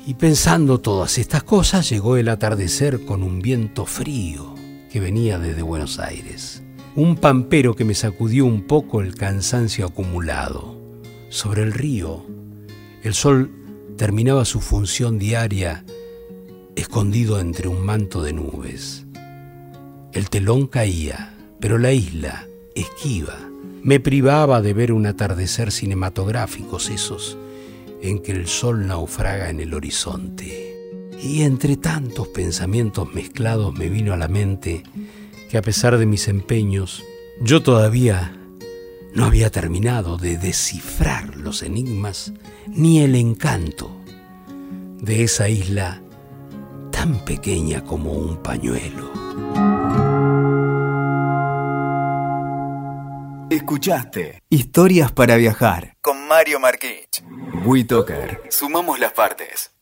Y 0.06 0.14
pensando 0.14 0.80
todas 0.80 1.18
estas 1.18 1.42
cosas, 1.42 1.88
llegó 1.90 2.16
el 2.16 2.28
atardecer 2.28 3.04
con 3.04 3.22
un 3.22 3.40
viento 3.40 3.86
frío 3.86 4.54
que 4.90 5.00
venía 5.00 5.38
desde 5.38 5.62
Buenos 5.62 5.98
Aires. 5.98 6.62
Un 6.94 7.16
pampero 7.16 7.74
que 7.74 7.84
me 7.84 7.94
sacudió 7.94 8.46
un 8.46 8.62
poco 8.62 9.00
el 9.00 9.16
cansancio 9.16 9.86
acumulado. 9.86 10.80
Sobre 11.28 11.62
el 11.62 11.72
río, 11.72 12.24
el 13.02 13.14
sol 13.14 13.50
terminaba 13.96 14.44
su 14.44 14.60
función 14.60 15.18
diaria 15.18 15.84
escondido 16.76 17.40
entre 17.40 17.68
un 17.68 17.84
manto 17.84 18.22
de 18.22 18.32
nubes. 18.32 19.06
El 20.12 20.30
telón 20.30 20.66
caía, 20.66 21.34
pero 21.58 21.78
la 21.78 21.92
isla, 21.92 22.46
esquiva, 22.74 23.36
me 23.86 24.00
privaba 24.00 24.62
de 24.62 24.74
ver 24.74 24.90
un 24.90 25.06
atardecer 25.06 25.70
cinematográficos 25.70 26.90
esos 26.90 27.38
en 28.02 28.18
que 28.18 28.32
el 28.32 28.48
sol 28.48 28.88
naufraga 28.88 29.48
en 29.48 29.60
el 29.60 29.74
horizonte. 29.74 30.74
Y 31.22 31.42
entre 31.42 31.76
tantos 31.76 32.26
pensamientos 32.26 33.14
mezclados 33.14 33.72
me 33.74 33.88
vino 33.88 34.12
a 34.12 34.16
la 34.16 34.26
mente 34.26 34.82
que 35.48 35.56
a 35.56 35.62
pesar 35.62 35.98
de 35.98 36.06
mis 36.06 36.26
empeños, 36.26 37.04
yo 37.40 37.62
todavía 37.62 38.36
no 39.14 39.24
había 39.24 39.50
terminado 39.50 40.16
de 40.16 40.36
descifrar 40.36 41.36
los 41.36 41.62
enigmas 41.62 42.32
ni 42.66 43.02
el 43.02 43.14
encanto 43.14 43.88
de 45.00 45.22
esa 45.22 45.48
isla 45.48 46.02
tan 46.90 47.24
pequeña 47.24 47.84
como 47.84 48.14
un 48.14 48.42
pañuelo. 48.42 49.75
Escuchaste 53.48 54.42
Historias 54.50 55.12
para 55.12 55.36
Viajar 55.36 55.96
con 56.00 56.26
Mario 56.26 56.58
Marquich. 56.58 57.22
WeToker. 57.64 58.42
Sumamos 58.50 58.98
las 58.98 59.12
partes. 59.12 59.75